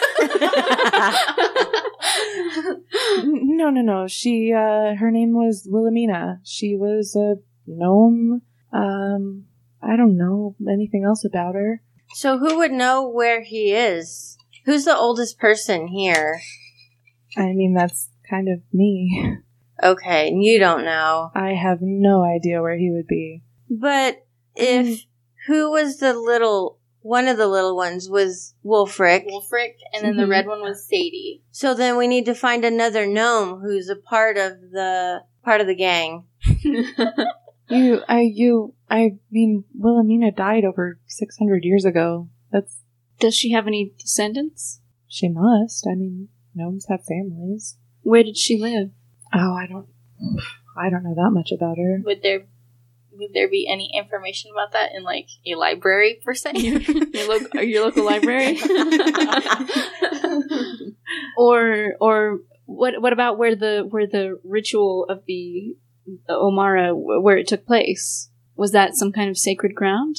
No, 3.24 3.70
no, 3.70 3.82
no. 3.82 4.08
She, 4.08 4.54
uh, 4.54 4.96
her 4.96 5.12
name 5.12 5.34
was 5.34 5.68
Wilhelmina. 5.70 6.42
She 6.44 6.76
was 6.76 7.16
a 7.16 7.36
gnome. 7.66 8.42
Um, 8.72 9.46
I 9.82 9.96
don't 9.96 10.18
know 10.18 10.56
anything 10.70 11.04
else 11.04 11.26
about 11.26 11.56
her. 11.56 11.82
So 12.14 12.38
who 12.38 12.58
would 12.58 12.72
know 12.72 13.08
where 13.08 13.42
he 13.42 13.74
is? 13.74 14.38
Who's 14.66 14.86
the 14.86 14.96
oldest 14.96 15.40
person 15.40 15.88
here? 15.88 16.40
I 17.36 17.54
mean, 17.54 17.74
that's 17.74 18.10
kind 18.30 18.48
of 18.50 18.62
me. 18.74 19.38
Okay, 19.82 20.30
and 20.30 20.44
you 20.44 20.60
don't 20.60 20.86
know. 20.86 21.32
I 21.36 21.54
have 21.54 21.80
no 21.82 22.24
idea 22.24 22.62
where 22.62 22.78
he 22.78 22.92
would 22.92 23.08
be. 23.08 23.44
But 23.70 24.26
if 24.56 25.06
who 25.48 25.72
was 25.72 25.98
the 25.98 26.14
little 26.14 26.77
one 27.08 27.28
of 27.28 27.38
the 27.38 27.48
little 27.48 27.76
ones 27.76 28.10
was 28.10 28.54
Wulfric. 28.66 29.26
Wulfric, 29.26 29.76
and 29.94 30.04
then 30.04 30.18
the 30.18 30.24
Mhm. 30.24 30.30
red 30.30 30.48
one 30.48 30.62
was 30.62 30.86
Sadie. 30.86 31.42
So 31.52 31.74
then 31.74 31.96
we 31.98 32.08
need 32.08 32.26
to 32.26 32.34
find 32.36 32.66
another 32.66 33.06
gnome 33.08 33.62
who's 33.62 33.88
a 33.90 33.96
part 33.96 34.38
of 34.38 34.52
the 34.72 35.24
part 35.44 35.62
of 35.62 35.68
the 35.68 35.76
gang. 35.76 36.26
You, 37.70 38.02
I, 38.08 38.22
you, 38.22 38.76
I 38.90 39.18
mean, 39.30 39.66
Wilhelmina 39.78 40.32
died 40.32 40.64
over 40.64 41.00
600 41.08 41.66
years 41.66 41.84
ago. 41.84 42.30
That's, 42.50 42.78
Does 43.20 43.36
she 43.36 43.52
have 43.52 43.68
any 43.68 43.92
descendants? 44.00 44.80
she 45.06 45.28
must. 45.28 45.86
I 45.86 45.96
mean, 45.96 46.30
gnomes 46.56 46.86
have 46.88 47.04
families. 47.04 47.78
Where 48.04 48.24
did 48.24 48.38
she 48.38 48.58
live? 48.58 48.92
Oh, 49.34 49.54
I 49.54 49.68
don't, 49.68 49.88
I 50.78 50.90
don't 50.90 51.04
know 51.04 51.16
that 51.16 51.32
much 51.32 51.52
about 51.52 51.76
her. 51.78 52.00
Would 52.06 52.22
there 52.24 52.46
would 53.18 53.34
there 53.34 53.50
be 53.50 53.68
any 53.70 53.92
information 53.98 54.52
about 54.52 54.72
that 54.74 54.92
in 54.96 55.04
like 55.04 55.28
a 55.46 55.56
library 55.56 56.20
per 56.24 56.34
se? 56.34 56.52
your, 56.56 57.28
local, 57.28 57.64
your 57.64 57.86
local 57.86 58.06
library? 58.06 58.60
or 61.38 61.96
or 62.00 62.40
what 62.66 63.02
what 63.02 63.14
about 63.14 63.38
where 63.38 63.56
the 63.56 63.86
where 63.90 64.08
the 64.08 64.40
ritual 64.44 65.06
of 65.10 65.24
the, 65.26 65.76
the 66.06 66.34
Omara 66.34 66.92
where 66.94 67.38
it 67.38 67.48
took 67.48 67.66
place? 67.66 68.30
Was 68.56 68.72
that 68.72 68.96
some 68.96 69.12
kind 69.12 69.30
of 69.30 69.38
sacred 69.38 69.76
ground? 69.76 70.16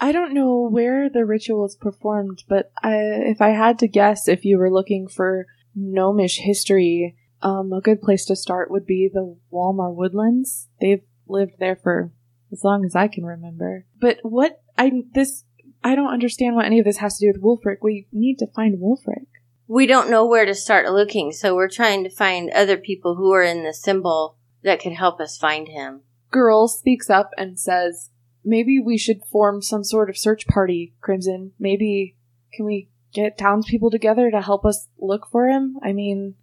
I 0.00 0.12
don't 0.12 0.34
know 0.34 0.68
where 0.70 1.10
the 1.10 1.24
ritual 1.24 1.64
is 1.66 1.74
performed, 1.74 2.44
but 2.48 2.70
I, 2.82 2.94
if 2.94 3.40
I 3.40 3.48
had 3.48 3.80
to 3.80 3.88
guess, 3.88 4.28
if 4.28 4.44
you 4.44 4.58
were 4.58 4.70
looking 4.70 5.08
for 5.08 5.46
gnomish 5.74 6.38
history, 6.38 7.16
um, 7.42 7.72
a 7.72 7.80
good 7.80 8.00
place 8.00 8.24
to 8.26 8.36
start 8.36 8.70
would 8.70 8.86
be 8.86 9.10
the 9.12 9.36
Walmar 9.52 9.92
Woodlands. 9.92 10.68
They've 10.80 11.02
lived 11.26 11.54
there 11.58 11.76
for 11.76 12.12
as 12.52 12.64
long 12.64 12.84
as 12.84 12.96
I 12.96 13.08
can 13.08 13.24
remember. 13.24 13.86
But 14.00 14.18
what 14.22 14.62
I 14.76 14.90
this 15.12 15.44
I 15.82 15.94
don't 15.94 16.12
understand 16.12 16.56
what 16.56 16.66
any 16.66 16.78
of 16.78 16.84
this 16.84 16.98
has 16.98 17.18
to 17.18 17.26
do 17.26 17.32
with 17.32 17.42
Wulfric. 17.42 17.78
We 17.82 18.08
need 18.12 18.38
to 18.38 18.46
find 18.48 18.78
Wulfric. 18.78 19.26
We 19.66 19.86
don't 19.86 20.10
know 20.10 20.26
where 20.26 20.46
to 20.46 20.54
start 20.54 20.90
looking, 20.90 21.30
so 21.32 21.54
we're 21.54 21.68
trying 21.68 22.02
to 22.04 22.10
find 22.10 22.50
other 22.50 22.76
people 22.76 23.16
who 23.16 23.32
are 23.32 23.42
in 23.42 23.64
the 23.64 23.74
symbol 23.74 24.36
that 24.62 24.80
could 24.80 24.94
help 24.94 25.20
us 25.20 25.38
find 25.38 25.68
him. 25.68 26.00
Garol 26.32 26.68
speaks 26.68 27.10
up 27.10 27.30
and 27.36 27.58
says, 27.58 28.10
"Maybe 28.44 28.80
we 28.80 28.98
should 28.98 29.24
form 29.24 29.62
some 29.62 29.84
sort 29.84 30.10
of 30.10 30.16
search 30.16 30.46
party, 30.46 30.94
Crimson. 31.00 31.52
Maybe 31.58 32.16
can 32.52 32.66
we 32.66 32.88
get 33.12 33.38
townspeople 33.38 33.90
together 33.90 34.30
to 34.30 34.40
help 34.40 34.64
us 34.64 34.88
look 34.98 35.26
for 35.30 35.48
him? 35.48 35.78
I 35.82 35.92
mean, 35.92 36.34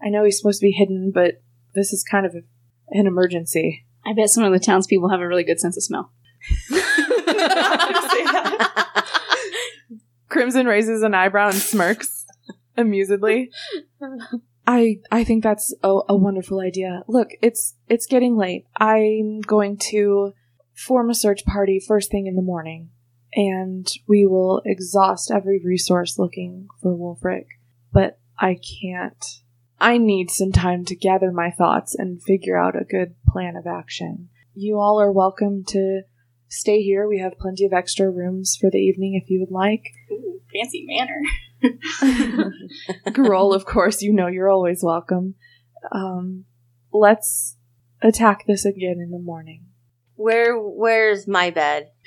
I 0.00 0.08
know 0.08 0.24
he's 0.24 0.38
supposed 0.38 0.60
to 0.60 0.66
be 0.66 0.72
hidden, 0.72 1.12
but 1.12 1.40
this 1.74 1.92
is 1.92 2.04
kind 2.04 2.26
of 2.26 2.34
an 2.34 3.06
emergency." 3.06 3.86
I 4.04 4.12
bet 4.14 4.30
some 4.30 4.44
of 4.44 4.52
the 4.52 4.58
townspeople 4.58 5.10
have 5.10 5.20
a 5.20 5.28
really 5.28 5.44
good 5.44 5.60
sense 5.60 5.76
of 5.76 5.82
smell. 5.82 6.12
Crimson 10.28 10.66
raises 10.66 11.02
an 11.02 11.14
eyebrow 11.14 11.48
and 11.48 11.56
smirks 11.56 12.26
amusedly. 12.76 13.48
I 14.66 15.00
I 15.10 15.24
think 15.24 15.42
that's 15.42 15.74
a, 15.82 15.88
a 16.08 16.16
wonderful 16.16 16.60
idea. 16.60 17.02
Look, 17.08 17.30
it's 17.42 17.74
it's 17.88 18.06
getting 18.06 18.36
late. 18.36 18.66
I'm 18.76 19.40
going 19.40 19.76
to 19.90 20.32
form 20.74 21.10
a 21.10 21.14
search 21.14 21.44
party 21.44 21.80
first 21.80 22.10
thing 22.10 22.26
in 22.26 22.36
the 22.36 22.42
morning, 22.42 22.90
and 23.34 23.86
we 24.06 24.26
will 24.26 24.62
exhaust 24.64 25.30
every 25.30 25.60
resource 25.64 26.18
looking 26.18 26.68
for 26.80 26.96
Wulfric. 26.96 27.46
But 27.92 28.18
I 28.38 28.54
can't. 28.54 29.41
I 29.82 29.98
need 29.98 30.30
some 30.30 30.52
time 30.52 30.84
to 30.84 30.94
gather 30.94 31.32
my 31.32 31.50
thoughts 31.50 31.96
and 31.96 32.22
figure 32.22 32.56
out 32.56 32.80
a 32.80 32.84
good 32.84 33.16
plan 33.26 33.56
of 33.56 33.66
action. 33.66 34.28
You 34.54 34.78
all 34.78 35.00
are 35.00 35.10
welcome 35.10 35.64
to 35.70 36.02
stay 36.48 36.82
here. 36.82 37.08
We 37.08 37.18
have 37.18 37.36
plenty 37.36 37.66
of 37.66 37.72
extra 37.72 38.08
rooms 38.08 38.56
for 38.56 38.70
the 38.70 38.78
evening 38.78 39.20
if 39.20 39.28
you 39.28 39.40
would 39.40 39.50
like. 39.50 39.82
Ooh, 40.12 40.40
fancy 40.54 40.86
manner. 40.86 41.20
Garol, 43.08 43.56
of 43.56 43.64
course, 43.64 44.02
you 44.02 44.12
know 44.12 44.28
you're 44.28 44.48
always 44.48 44.84
welcome. 44.84 45.34
Um, 45.90 46.44
let's 46.92 47.56
attack 48.00 48.44
this 48.46 48.64
again 48.64 49.00
in 49.00 49.10
the 49.10 49.18
morning. 49.18 49.64
Where 50.14 50.56
where's 50.56 51.26
my 51.26 51.50
bed? 51.50 51.90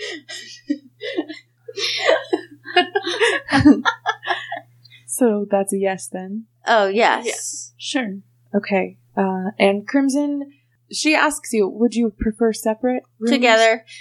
So 5.15 5.47
that's 5.49 5.71
a 5.71 5.77
yes 5.77 6.09
then. 6.09 6.47
Oh 6.67 6.87
yes. 6.87 7.25
Yes. 7.25 7.73
Sure. 7.77 8.17
Okay. 8.55 8.97
Uh, 9.17 9.51
and 9.59 9.87
Crimson, 9.87 10.51
she 10.91 11.15
asks 11.15 11.53
you, 11.53 11.67
would 11.67 11.95
you 11.95 12.13
prefer 12.17 12.53
separate 12.53 13.03
rooms? 13.19 13.31
Together. 13.31 13.85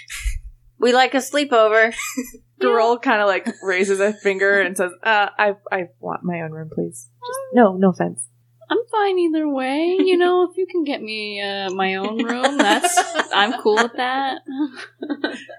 We 0.77 0.93
like 0.93 1.13
a 1.13 1.17
sleepover. 1.19 1.95
Garol 2.61 3.01
kind 3.01 3.21
of 3.21 3.27
like 3.27 3.47
raises 3.63 3.99
a 3.99 4.13
finger 4.13 4.59
and 4.59 4.75
says, 4.75 4.91
uh, 5.03 5.29
I, 5.37 5.55
I 5.71 5.85
want 5.99 6.23
my 6.23 6.41
own 6.41 6.51
room, 6.51 6.69
please. 6.69 7.09
Just, 7.25 7.39
no, 7.53 7.77
no 7.77 7.89
offense. 7.89 8.27
I'm 8.69 8.79
fine 8.91 9.19
either 9.19 9.47
way. 9.47 9.97
You 9.99 10.17
know, 10.17 10.49
if 10.49 10.57
you 10.57 10.65
can 10.65 10.83
get 10.83 11.01
me 11.01 11.41
uh, 11.41 11.69
my 11.71 11.95
own 11.95 12.23
room, 12.23 12.57
that's 12.57 12.97
I'm 13.33 13.53
cool 13.61 13.75
with 13.75 13.93
that. 13.93 14.41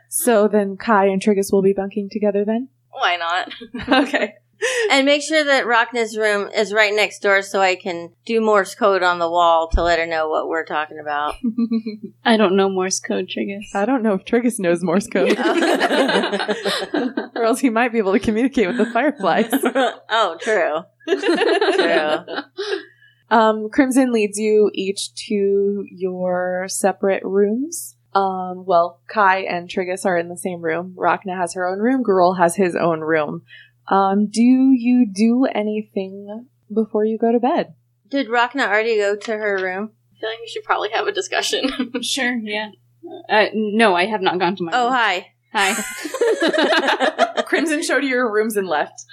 So 0.09 0.49
then 0.49 0.77
Kai 0.77 1.07
and 1.07 1.23
Triggus 1.23 1.53
will 1.53 1.63
be 1.63 1.73
bunking 1.73 2.09
together 2.11 2.45
then? 2.45 2.69
Why 2.91 3.17
not? 3.17 3.53
okay. 3.89 4.35
And 4.91 5.05
make 5.05 5.21
sure 5.23 5.45
that 5.45 5.67
Rhakna's 5.67 6.17
room 6.17 6.49
is 6.55 6.73
right 6.73 6.95
next 6.95 7.19
door 7.19 7.43
so 7.43 7.61
I 7.61 7.75
can 7.75 8.13
do 8.25 8.41
Morse 8.41 8.75
code 8.75 9.03
on 9.03 9.19
the 9.19 9.29
wall 9.29 9.69
to 9.73 9.83
let 9.83 9.99
her 9.99 10.07
know 10.07 10.29
what 10.29 10.49
we're 10.49 10.65
talking 10.65 10.99
about. 11.01 11.35
I 12.25 12.37
don't 12.37 12.57
know 12.57 12.69
Morse 12.69 13.01
code, 13.01 13.29
Triggus. 13.29 13.75
I 13.75 13.85
don't 13.85 14.03
know 14.03 14.15
if 14.15 14.25
Triggus 14.25 14.59
knows 14.59 14.83
Morse 14.83 15.09
code. 15.09 15.37
or 17.37 17.45
else 17.45 17.61
he 17.61 17.69
might 17.69 17.93
be 17.93 17.99
able 17.99 18.13
to 18.13 18.21
communicate 18.21 18.69
with 18.69 18.79
the 18.79 18.87
fireflies. 18.87 19.51
oh, 19.53 20.39
true. 20.41 20.85
True. 21.75 22.19
Um, 23.29 23.69
Crimson 23.71 24.13
leads 24.13 24.39
you 24.39 24.71
each 24.73 25.15
to 25.27 25.85
your 25.91 26.67
separate 26.69 27.25
rooms. 27.25 27.97
Um, 28.15 28.65
well, 28.65 29.01
Kai 29.09 29.41
and 29.41 29.69
Triggus 29.69 30.07
are 30.07 30.17
in 30.17 30.29
the 30.29 30.39
same 30.39 30.63
room. 30.63 30.95
Rhakna 30.97 31.37
has 31.37 31.53
her 31.55 31.67
own 31.67 31.81
room. 31.81 32.03
Garol 32.03 32.39
has 32.39 32.57
his 32.57 32.75
own 32.75 33.01
room. 33.01 33.43
Um, 33.89 34.27
do 34.29 34.43
you 34.43 35.07
do 35.07 35.45
anything 35.47 36.47
before 36.73 37.05
you 37.05 37.19
go 37.19 37.33
to 37.33 37.39
bed? 37.39 37.75
Did 38.09 38.29
Rhakna 38.29 38.67
already 38.67 38.97
go 38.97 39.17
to 39.17 39.33
her 39.33 39.57
room? 39.63 39.93
I 40.17 40.21
feel 40.21 40.31
like 40.31 40.41
we 40.41 40.49
should 40.49 40.65
probably 40.65 40.91
have 40.91 41.07
a 41.07 41.13
discussion. 41.13 41.93
Sure, 42.03 42.35
yeah. 42.37 42.71
Uh, 43.29 43.47
no, 43.55 43.95
I 43.95 44.07
have 44.07 44.21
not 44.23 44.39
gone 44.39 44.57
to 44.57 44.65
my. 44.65 44.73
Oh, 44.75 44.87
room. 44.87 44.95
hi. 44.95 45.27
hi. 45.53 47.43
Crimson 47.47 47.83
showed 47.83 48.03
you 48.03 48.11
your 48.11 48.33
rooms 48.33 48.57
and 48.57 48.67
left, 48.67 49.05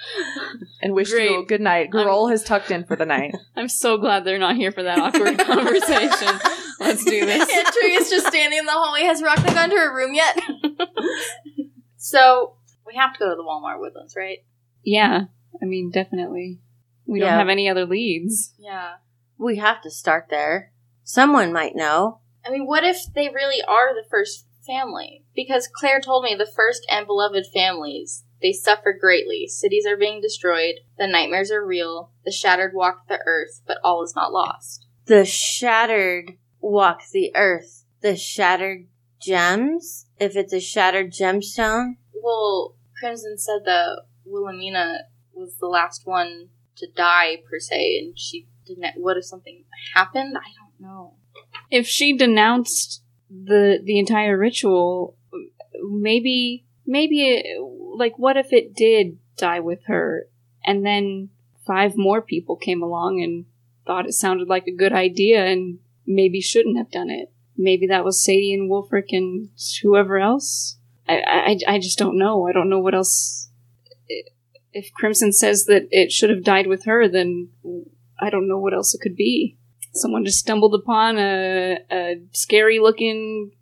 and 0.82 0.92
wished 0.94 1.12
you 1.12 1.16
Great. 1.16 1.48
good 1.48 1.60
night. 1.60 1.90
Garol 1.90 2.30
has 2.30 2.42
tucked 2.42 2.70
in 2.70 2.84
for 2.84 2.96
the 2.96 3.06
night. 3.06 3.34
I'm 3.56 3.68
so 3.68 3.96
glad 3.96 4.24
they're 4.24 4.38
not 4.38 4.56
here 4.56 4.72
for 4.72 4.82
that 4.82 4.98
awkward 4.98 5.38
conversation. 5.38 6.40
Let's 6.80 7.04
do 7.04 7.24
this. 7.24 7.48
yeah, 7.50 7.88
is 7.98 8.10
just 8.10 8.26
standing 8.26 8.58
in 8.58 8.66
the 8.66 8.72
hallway. 8.72 9.02
Has 9.02 9.22
Rhakna 9.22 9.54
gone 9.54 9.70
to 9.70 9.76
her 9.76 9.94
room 9.94 10.14
yet? 10.14 10.38
so 11.96 12.56
we 12.86 12.94
have 12.96 13.12
to 13.14 13.18
go 13.18 13.30
to 13.30 13.36
the 13.36 13.42
Walmart 13.44 13.78
Woodlands, 13.80 14.14
right? 14.16 14.38
Yeah, 14.84 15.24
I 15.60 15.64
mean, 15.64 15.90
definitely. 15.90 16.60
We 17.06 17.20
don't 17.20 17.30
have 17.30 17.48
any 17.48 17.68
other 17.68 17.86
leads. 17.86 18.54
Yeah. 18.58 18.94
We 19.38 19.56
have 19.56 19.82
to 19.82 19.90
start 19.90 20.28
there. 20.30 20.72
Someone 21.02 21.52
might 21.52 21.76
know. 21.76 22.20
I 22.46 22.50
mean, 22.50 22.66
what 22.66 22.84
if 22.84 22.98
they 23.14 23.28
really 23.28 23.62
are 23.66 23.94
the 23.94 24.08
first 24.08 24.46
family? 24.66 25.24
Because 25.34 25.68
Claire 25.68 26.00
told 26.00 26.24
me 26.24 26.34
the 26.34 26.46
first 26.46 26.86
and 26.90 27.06
beloved 27.06 27.46
families, 27.52 28.24
they 28.40 28.52
suffer 28.52 28.96
greatly. 28.98 29.46
Cities 29.48 29.86
are 29.86 29.96
being 29.96 30.20
destroyed. 30.20 30.76
The 30.98 31.06
nightmares 31.06 31.50
are 31.50 31.64
real. 31.64 32.10
The 32.24 32.32
shattered 32.32 32.72
walk 32.74 33.08
the 33.08 33.18
earth, 33.26 33.60
but 33.66 33.78
all 33.82 34.02
is 34.02 34.14
not 34.14 34.32
lost. 34.32 34.86
The 35.06 35.24
shattered 35.24 36.32
walk 36.60 37.02
the 37.12 37.32
earth. 37.34 37.84
The 38.00 38.16
shattered 38.16 38.86
gems? 39.20 40.06
If 40.18 40.36
it's 40.36 40.52
a 40.52 40.60
shattered 40.60 41.12
gemstone? 41.12 41.96
Well, 42.22 42.76
Crimson 42.98 43.38
said 43.38 43.64
that 43.64 44.02
Wilhelmina 44.24 45.00
was 45.32 45.56
the 45.58 45.66
last 45.66 46.06
one 46.06 46.48
to 46.76 46.86
die, 46.86 47.38
per 47.48 47.58
se, 47.58 47.98
and 47.98 48.18
she 48.18 48.46
didn't. 48.66 48.94
What 48.96 49.16
if 49.16 49.24
something 49.24 49.64
happened? 49.94 50.36
I 50.36 50.50
don't 50.58 50.80
know. 50.80 51.14
If 51.70 51.86
she 51.86 52.16
denounced 52.16 53.02
the 53.30 53.80
the 53.82 53.98
entire 53.98 54.38
ritual, 54.38 55.16
maybe 55.82 56.64
maybe 56.86 57.42
like 57.96 58.18
what 58.18 58.36
if 58.36 58.52
it 58.52 58.74
did 58.74 59.18
die 59.36 59.60
with 59.60 59.84
her, 59.86 60.28
and 60.64 60.84
then 60.84 61.30
five 61.66 61.96
more 61.96 62.22
people 62.22 62.56
came 62.56 62.82
along 62.82 63.22
and 63.22 63.46
thought 63.86 64.06
it 64.06 64.12
sounded 64.12 64.48
like 64.48 64.66
a 64.66 64.74
good 64.74 64.92
idea 64.92 65.44
and 65.44 65.78
maybe 66.06 66.40
shouldn't 66.40 66.78
have 66.78 66.90
done 66.90 67.10
it. 67.10 67.30
Maybe 67.56 67.86
that 67.86 68.04
was 68.04 68.22
Sadie 68.22 68.54
and 68.54 68.70
Wulfric 68.70 69.06
and 69.10 69.50
whoever 69.82 70.18
else. 70.18 70.78
I, 71.08 71.58
I, 71.68 71.74
I 71.74 71.78
just 71.78 71.98
don't 71.98 72.18
know. 72.18 72.48
I 72.48 72.52
don't 72.52 72.68
know 72.68 72.80
what 72.80 72.94
else. 72.94 73.43
If 74.72 74.92
Crimson 74.94 75.32
says 75.32 75.64
that 75.66 75.86
it 75.90 76.10
should 76.10 76.30
have 76.30 76.42
died 76.42 76.66
with 76.66 76.84
her, 76.84 77.08
then 77.08 77.50
I 78.20 78.30
don't 78.30 78.48
know 78.48 78.58
what 78.58 78.74
else 78.74 78.94
it 78.94 79.00
could 79.00 79.16
be. 79.16 79.56
Someone 79.92 80.24
just 80.24 80.40
stumbled 80.40 80.74
upon 80.74 81.18
a, 81.18 81.78
a 81.90 82.20
scary 82.32 82.80
looking 82.80 83.52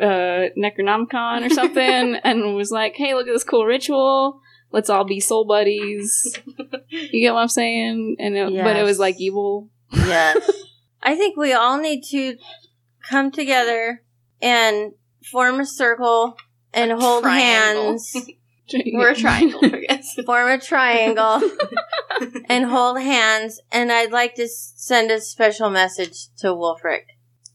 uh, 0.00 0.48
Necronomicon 0.56 1.46
or 1.46 1.50
something 1.50 2.14
and 2.24 2.54
was 2.54 2.70
like, 2.70 2.94
hey, 2.96 3.14
look 3.14 3.28
at 3.28 3.32
this 3.32 3.44
cool 3.44 3.66
ritual. 3.66 4.40
Let's 4.72 4.90
all 4.90 5.04
be 5.04 5.20
soul 5.20 5.44
buddies. 5.44 6.36
You 6.88 7.20
get 7.20 7.34
what 7.34 7.42
I'm 7.42 7.48
saying? 7.48 8.16
And 8.18 8.36
it, 8.36 8.64
But 8.64 8.76
it 8.76 8.82
was 8.82 8.98
like 8.98 9.20
evil. 9.20 9.70
Yes. 9.92 10.50
I 11.02 11.14
think 11.14 11.36
we 11.36 11.52
all 11.52 11.78
need 11.78 12.02
to 12.10 12.36
come 13.08 13.30
together 13.30 14.02
and 14.42 14.92
form 15.30 15.60
a 15.60 15.66
circle 15.66 16.36
and 16.72 16.90
hold 16.92 17.22
triangle. 17.22 17.90
hands. 17.90 18.16
We're 18.72 19.10
a 19.10 19.14
triangle, 19.14 19.60
I 19.62 19.68
guess. 19.88 20.14
form 20.24 20.48
a 20.50 20.58
triangle 20.58 21.40
and 22.48 22.64
hold 22.66 22.98
hands 23.00 23.60
and 23.70 23.90
i'd 23.92 24.12
like 24.12 24.34
to 24.36 24.48
send 24.48 25.10
a 25.10 25.20
special 25.20 25.68
message 25.70 26.28
to 26.38 26.46
wulfric 26.48 27.04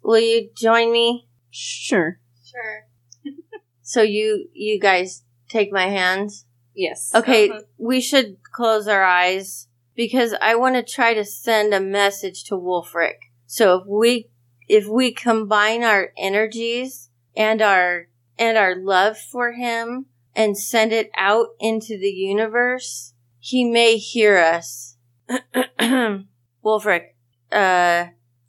will 0.03 0.19
you 0.19 0.49
join 0.55 0.91
me 0.91 1.27
Sure. 1.51 2.19
Sure. 2.45 2.85
so 3.81 4.01
you 4.03 4.49
you 4.53 4.79
guys 4.79 5.23
take 5.49 5.71
my 5.71 5.87
hands 5.87 6.45
Yes. 6.75 7.11
okay 7.15 7.49
Uh-huh. 7.49 7.61
we 7.77 7.99
should 8.01 8.37
close 8.53 8.87
our 8.87 9.03
eyes 9.03 9.67
because 9.95 10.35
i 10.41 10.55
want 10.55 10.75
to 10.75 10.83
try 10.83 11.13
to 11.13 11.25
send 11.25 11.73
a 11.73 11.79
message 11.79 12.43
to 12.45 12.55
wulfric 12.55 13.17
so 13.47 13.77
if 13.79 13.83
we 13.87 14.29
if 14.67 14.85
we 14.87 15.11
combine 15.11 15.83
our 15.83 16.09
energies 16.17 17.09
and 17.35 17.61
our 17.61 18.07
and 18.37 18.57
our 18.57 18.75
love 18.75 19.17
for 19.17 19.53
him 19.53 20.05
and 20.39 20.57
send 20.57 20.93
it 20.93 21.11
out 21.17 21.47
into 21.59 21.99
the 21.99 22.09
universe, 22.09 23.13
he 23.39 23.65
may 23.65 23.97
hear 23.97 24.37
us. 24.37 24.95
Wulfric, 26.63 27.07
uh, 27.51 28.05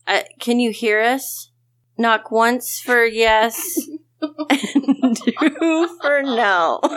uh, 0.06 0.22
can 0.38 0.60
you 0.60 0.70
hear 0.70 1.00
us? 1.00 1.50
Knock 1.98 2.30
once 2.30 2.80
for 2.80 3.04
yes, 3.04 3.76
and 4.22 5.16
two 5.16 5.98
for 6.00 6.22
no. 6.22 6.80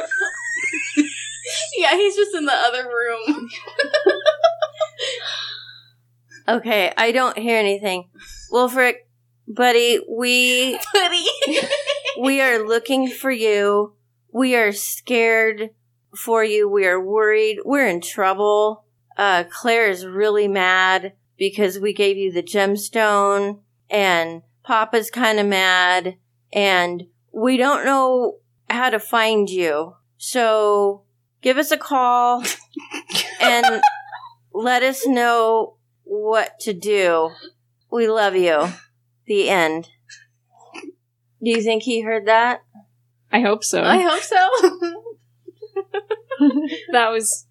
Yeah, 1.78 1.96
he's 1.98 2.16
just 2.16 2.34
in 2.36 2.46
the 2.46 2.54
other 2.54 2.86
room. 2.86 3.50
Okay, 6.48 6.94
I 6.96 7.12
don't 7.12 7.38
hear 7.38 7.58
anything. 7.58 8.10
Wulfric, 8.52 8.96
buddy, 9.48 10.00
we 10.10 10.80
Buddy. 10.94 11.26
we 12.22 12.42
are 12.42 12.66
looking 12.66 13.10
for 13.10 13.30
you. 13.30 13.94
We 14.34 14.56
are 14.56 14.72
scared 14.72 15.70
for 16.18 16.44
you. 16.44 16.68
We 16.68 16.88
are 16.88 17.00
worried. 17.00 17.60
We're 17.64 17.88
in 17.88 18.02
trouble. 18.02 18.84
Uh, 19.16 19.44
Claire 19.48 19.90
is 19.92 20.08
really 20.08 20.48
mad 20.48 21.14
because 21.38 21.78
we 21.78 21.94
gave 21.94 22.18
you 22.18 22.32
the 22.32 22.42
gemstone 22.42 23.60
and 23.92 24.42
Papa's 24.66 25.12
kind 25.12 25.40
of 25.40 25.46
mad 25.46 26.18
and 26.52 27.04
we 27.32 27.58
don't 27.58 27.86
know 27.86 28.38
how 28.70 28.90
to 28.90 29.00
find 29.00 29.50
you. 29.50 29.98
So 30.18 31.04
give 31.44 31.58
us 31.58 31.70
a 31.70 31.78
call 31.78 32.44
and 33.40 33.84
let 34.52 34.82
us 34.82 35.06
know 35.06 35.78
what 36.04 36.60
to 36.62 36.74
do. 36.74 37.30
We 37.92 38.08
love 38.08 38.36
you. 38.36 38.70
The 39.28 39.50
end. 39.50 39.90
Do 41.44 41.52
you 41.52 41.62
think 41.62 41.84
he 41.84 42.02
heard 42.02 42.26
that? 42.26 42.62
I 43.34 43.42
hope 43.42 43.64
so. 43.64 43.82
I 43.84 43.98
hope 44.02 44.22
so. 44.22 44.50
that 46.92 47.10
was 47.10 47.46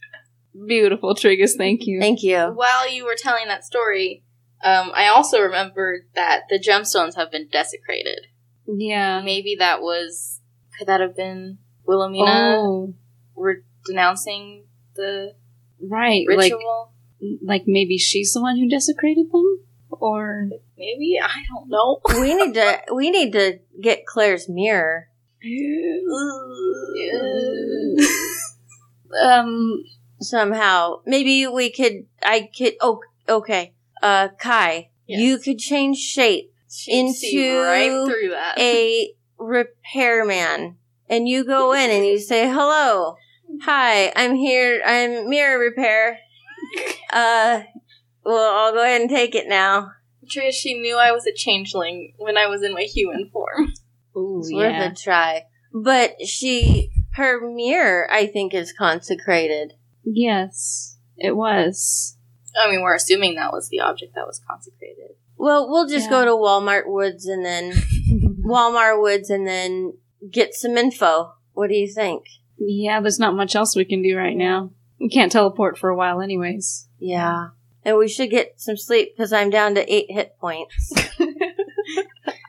beautiful, 0.66 1.14
Triggus. 1.14 1.56
Thank 1.56 1.86
you. 1.86 2.00
Thank 2.00 2.22
you. 2.22 2.38
While 2.54 2.88
you 2.90 3.04
were 3.04 3.16
telling 3.16 3.48
that 3.48 3.64
story, 3.64 4.22
um, 4.64 4.92
I 4.94 5.08
also 5.08 5.40
remembered 5.40 6.02
that 6.14 6.42
the 6.48 6.58
gemstones 6.58 7.16
have 7.16 7.30
been 7.32 7.48
desecrated. 7.50 8.26
yeah. 8.66 9.20
Maybe 9.24 9.56
that 9.58 9.80
was. 9.80 10.40
Could 10.78 10.88
that 10.88 11.00
have 11.00 11.16
been 11.16 11.58
Wilhelmina 11.86 12.24
Oh, 12.56 12.94
re- 13.36 13.62
denouncing 13.86 14.64
the 14.96 15.34
right. 15.80 16.24
Like, 16.28 16.52
ritual? 16.52 16.92
like 17.42 17.64
maybe 17.66 17.98
she's 17.98 18.32
the 18.32 18.40
one 18.40 18.56
who 18.58 18.68
desecrated 18.68 19.26
them, 19.30 19.60
or 19.90 20.48
Maybe 20.78 21.18
I 21.22 21.42
don't 21.54 21.68
know. 21.68 22.00
We 22.20 22.34
need 22.34 22.54
to 22.54 22.80
we 22.94 23.10
need 23.10 23.32
to 23.32 23.58
get 23.82 24.06
Claire's 24.06 24.48
mirror. 24.48 25.08
Um, 29.22 29.82
somehow. 30.20 31.00
Maybe 31.06 31.46
we 31.46 31.70
could 31.70 32.06
I 32.22 32.48
could 32.56 32.74
oh 32.80 33.00
okay. 33.28 33.74
uh, 34.02 34.28
Kai, 34.38 34.90
Yes. 35.06 35.20
you 35.20 35.38
could 35.38 35.58
change 35.58 35.98
shape 35.98 36.52
She'd 36.70 36.98
into 36.98 37.60
right 37.62 38.06
through 38.06 38.30
that. 38.30 38.58
a 38.58 39.14
repairman, 39.38 40.76
and 41.08 41.28
you 41.28 41.44
go 41.44 41.72
in 41.72 41.90
and 41.90 42.06
you 42.06 42.18
say, 42.18 42.48
"Hello, 42.48 43.16
hi, 43.62 44.12
I'm 44.16 44.34
here. 44.36 44.80
I'm 44.84 45.28
mirror 45.28 45.58
repair. 45.58 46.18
Uh, 47.12 47.64
well, 48.24 48.54
I'll 48.56 48.72
go 48.72 48.82
ahead 48.82 49.02
and 49.02 49.10
take 49.10 49.34
it 49.34 49.46
now. 49.46 49.90
Tria, 50.30 50.50
she 50.50 50.72
knew 50.80 50.96
I 50.96 51.12
was 51.12 51.26
a 51.26 51.32
changeling 51.34 52.14
when 52.16 52.38
I 52.38 52.46
was 52.46 52.62
in 52.62 52.72
my 52.72 52.84
human 52.84 53.28
form. 53.30 53.74
Ooh, 54.16 54.40
It's 54.40 54.52
worth 54.52 54.92
a 54.92 54.94
try." 54.94 55.44
But 55.74 56.20
she, 56.26 56.90
her 57.14 57.40
mirror, 57.40 58.06
I 58.12 58.26
think, 58.26 58.52
is 58.54 58.72
consecrated. 58.72 59.74
Yes, 60.04 60.98
it 61.16 61.36
was. 61.36 62.16
I 62.62 62.70
mean, 62.70 62.82
we're 62.82 62.94
assuming 62.96 63.36
that 63.36 63.52
was 63.52 63.68
the 63.70 63.80
object 63.80 64.14
that 64.14 64.26
was 64.26 64.40
consecrated. 64.46 65.16
Well, 65.38 65.68
we'll 65.70 65.88
just 65.88 66.06
Yeah. 66.06 66.10
go 66.10 66.24
to 66.26 66.30
Walmart 66.32 66.86
Woods 66.86 67.26
and 67.26 67.44
then 67.44 67.72
Walmart 68.44 69.00
Woods 69.00 69.30
and 69.30 69.46
then 69.46 69.94
get 70.30 70.54
some 70.54 70.76
info. 70.76 71.32
What 71.54 71.68
do 71.68 71.74
you 71.74 71.88
think? 71.90 72.24
Yeah, 72.58 73.00
there's 73.00 73.18
not 73.18 73.34
much 73.34 73.56
else 73.56 73.74
we 73.74 73.84
can 73.84 74.02
do 74.02 74.16
right 74.16 74.36
now. 74.36 74.70
We 75.00 75.08
can't 75.08 75.32
teleport 75.32 75.78
for 75.78 75.88
a 75.90 75.96
while, 75.96 76.20
anyways. 76.20 76.86
Yeah. 76.98 77.48
And 77.84 77.96
we 77.98 78.06
should 78.08 78.30
get 78.30 78.60
some 78.60 78.76
sleep 78.76 79.16
because 79.16 79.32
I'm 79.32 79.50
down 79.50 79.74
to 79.74 79.92
eight 79.92 80.06
hit 80.10 80.38
points. 80.38 80.92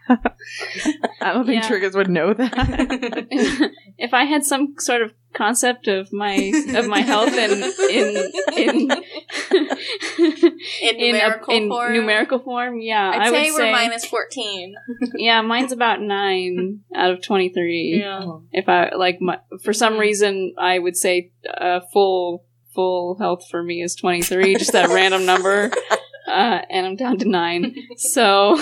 I 0.09 1.33
don't 1.33 1.45
think 1.45 1.63
Yeah. 1.63 1.69
Triggus 1.69 1.95
would 1.95 2.09
know 2.09 2.33
that. 2.33 2.53
if 3.97 4.13
I 4.13 4.25
had 4.25 4.43
some 4.43 4.75
sort 4.79 5.01
of 5.01 5.11
concept 5.33 5.87
of 5.87 6.11
my 6.13 6.51
of 6.75 6.87
my 6.87 6.99
health 6.99 7.33
in 7.33 7.63
in 7.89 8.31
in 8.57 8.91
In 8.91 8.91
in, 10.81 10.95
a- 11.05 11.11
numerical 11.11 11.53
in 11.53 11.69
form? 11.69 11.93
numerical 11.93 12.39
form, 12.39 12.79
yeah, 12.81 13.11
I'd 13.15 13.21
I 13.21 13.31
say 13.31 13.51
we're 13.51 13.71
minus 13.71 14.05
14. 14.05 14.75
yeah, 15.15 15.41
mine's 15.41 15.71
about 15.71 16.01
nine 16.01 16.81
out 16.95 17.11
of 17.11 17.21
twenty 17.21 17.49
three. 17.49 17.99
Yeah. 17.99 18.25
If 18.51 18.67
I 18.69 18.91
like, 18.95 19.19
my, 19.21 19.39
for 19.63 19.73
some 19.73 19.97
reason, 19.97 20.53
I 20.57 20.79
would 20.79 20.95
say 20.97 21.31
uh, 21.57 21.79
full 21.91 22.45
full 22.75 23.17
health 23.19 23.47
for 23.49 23.63
me 23.63 23.81
is 23.81 23.95
twenty 23.95 24.21
three, 24.21 24.55
just 24.55 24.73
that 24.73 24.89
random 24.89 25.25
number, 25.25 25.71
uh, 26.27 26.61
and 26.69 26.85
I'm 26.85 26.95
down 26.95 27.17
to 27.19 27.25
nine. 27.29 27.75
So, 27.97 28.57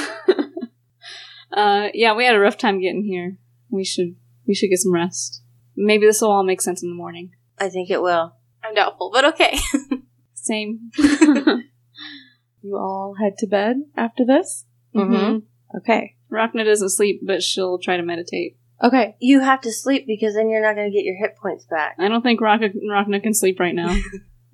uh, 1.54 1.88
yeah, 1.94 2.14
we 2.16 2.26
had 2.26 2.36
a 2.36 2.40
rough 2.40 2.58
time 2.58 2.80
getting 2.82 3.04
here. 3.04 3.38
We 3.70 3.84
should 3.84 4.16
we 4.48 4.54
should 4.56 4.70
get 4.70 4.80
some 4.80 4.94
rest. 4.94 5.42
Maybe 5.76 6.06
this 6.06 6.22
will 6.22 6.32
all 6.32 6.44
make 6.44 6.62
sense 6.62 6.84
in 6.84 6.90
the 6.90 6.96
morning. 6.96 7.32
I 7.60 7.70
think 7.70 7.90
it 7.90 8.02
will. 8.02 8.34
I'm 8.64 8.76
doubtful, 8.76 9.10
but 9.14 9.26
okay. 9.26 9.58
Same. 10.34 10.92
you 10.98 12.78
all 12.78 13.16
head 13.20 13.34
to 13.40 13.48
bed 13.48 13.78
after 13.96 14.26
this? 14.26 14.66
Mhm. 14.96 15.44
Okay. 15.78 16.16
Rhakna 16.32 16.66
doesn't 16.66 16.90
sleep, 16.90 17.22
but 17.24 17.42
she'll 17.44 17.80
try 17.80 17.98
to 17.98 18.04
meditate. 18.04 18.58
Okay. 18.84 19.16
You 19.20 19.42
have 19.42 19.62
to 19.62 19.72
sleep 19.72 20.06
because 20.08 20.34
then 20.34 20.50
you're 20.50 20.62
not 20.62 20.76
going 20.76 20.90
to 20.92 20.96
get 20.96 21.06
your 21.06 21.16
hit 21.16 21.36
points 21.38 21.66
back. 21.66 21.96
I 22.00 22.08
don't 22.08 22.22
think 22.24 22.42
Rock- 22.42 22.62
Rhakna 22.62 23.22
can 23.22 23.34
sleep 23.34 23.60
right 23.60 23.76
now. 23.76 23.96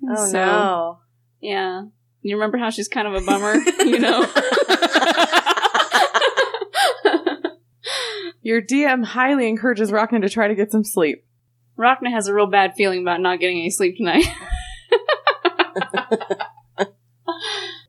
Oh 0.08 0.26
So, 0.26 0.32
no. 0.32 0.98
Yeah. 1.40 1.84
You 2.22 2.36
remember 2.36 2.58
how 2.58 2.70
she's 2.70 2.88
kind 2.88 3.08
of 3.08 3.14
a 3.14 3.24
bummer, 3.24 3.54
you 3.84 3.98
know? 3.98 4.22
Your 8.48 8.62
DM 8.62 9.04
highly 9.04 9.46
encourages 9.46 9.90
Rhakna 9.90 10.22
to 10.22 10.30
try 10.30 10.48
to 10.48 10.54
get 10.54 10.72
some 10.72 10.82
sleep. 10.82 11.22
Rhakna 11.78 12.10
has 12.10 12.28
a 12.28 12.34
real 12.34 12.46
bad 12.46 12.72
feeling 12.78 13.02
about 13.02 13.20
not 13.20 13.40
getting 13.40 13.58
any 13.58 13.68
sleep 13.68 13.98
tonight. 13.98 14.24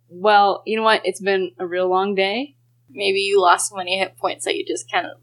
well, 0.10 0.62
you 0.66 0.76
know 0.76 0.84
what? 0.84 1.00
It's 1.06 1.22
been 1.22 1.54
a 1.60 1.66
real 1.66 1.90
long 1.90 2.14
day. 2.14 2.58
Maybe 2.90 3.20
you 3.20 3.40
lost 3.40 3.70
so 3.70 3.78
many 3.78 4.00
hit 4.00 4.18
points 4.18 4.44
that 4.44 4.58
you 4.58 4.66
just 4.68 4.92
kind 4.92 5.06
of 5.06 5.14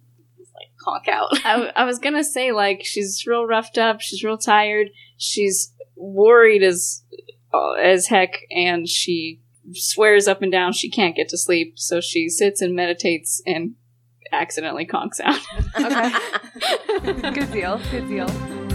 like 0.54 0.70
conk 0.82 1.06
out. 1.06 1.28
I, 1.44 1.52
w- 1.52 1.72
I 1.76 1.84
was 1.84 1.98
gonna 1.98 2.24
say, 2.24 2.52
like, 2.52 2.80
she's 2.82 3.26
real 3.26 3.44
roughed 3.44 3.76
up. 3.76 4.00
She's 4.00 4.24
real 4.24 4.38
tired. 4.38 4.88
She's 5.18 5.70
worried 5.96 6.62
as 6.62 7.04
uh, 7.52 7.72
as 7.72 8.06
heck, 8.06 8.38
and 8.50 8.88
she 8.88 9.42
swears 9.74 10.28
up 10.28 10.40
and 10.40 10.50
down 10.50 10.72
she 10.72 10.88
can't 10.88 11.14
get 11.14 11.28
to 11.28 11.36
sleep. 11.36 11.74
So 11.76 12.00
she 12.00 12.30
sits 12.30 12.62
and 12.62 12.74
meditates 12.74 13.42
and 13.44 13.74
accidentally 14.32 14.86
conks 14.86 15.20
out. 15.24 15.40
Okay. 15.78 17.32
Good 17.32 17.52
deal. 17.52 17.80
Good 17.90 18.08
deal. 18.08 18.65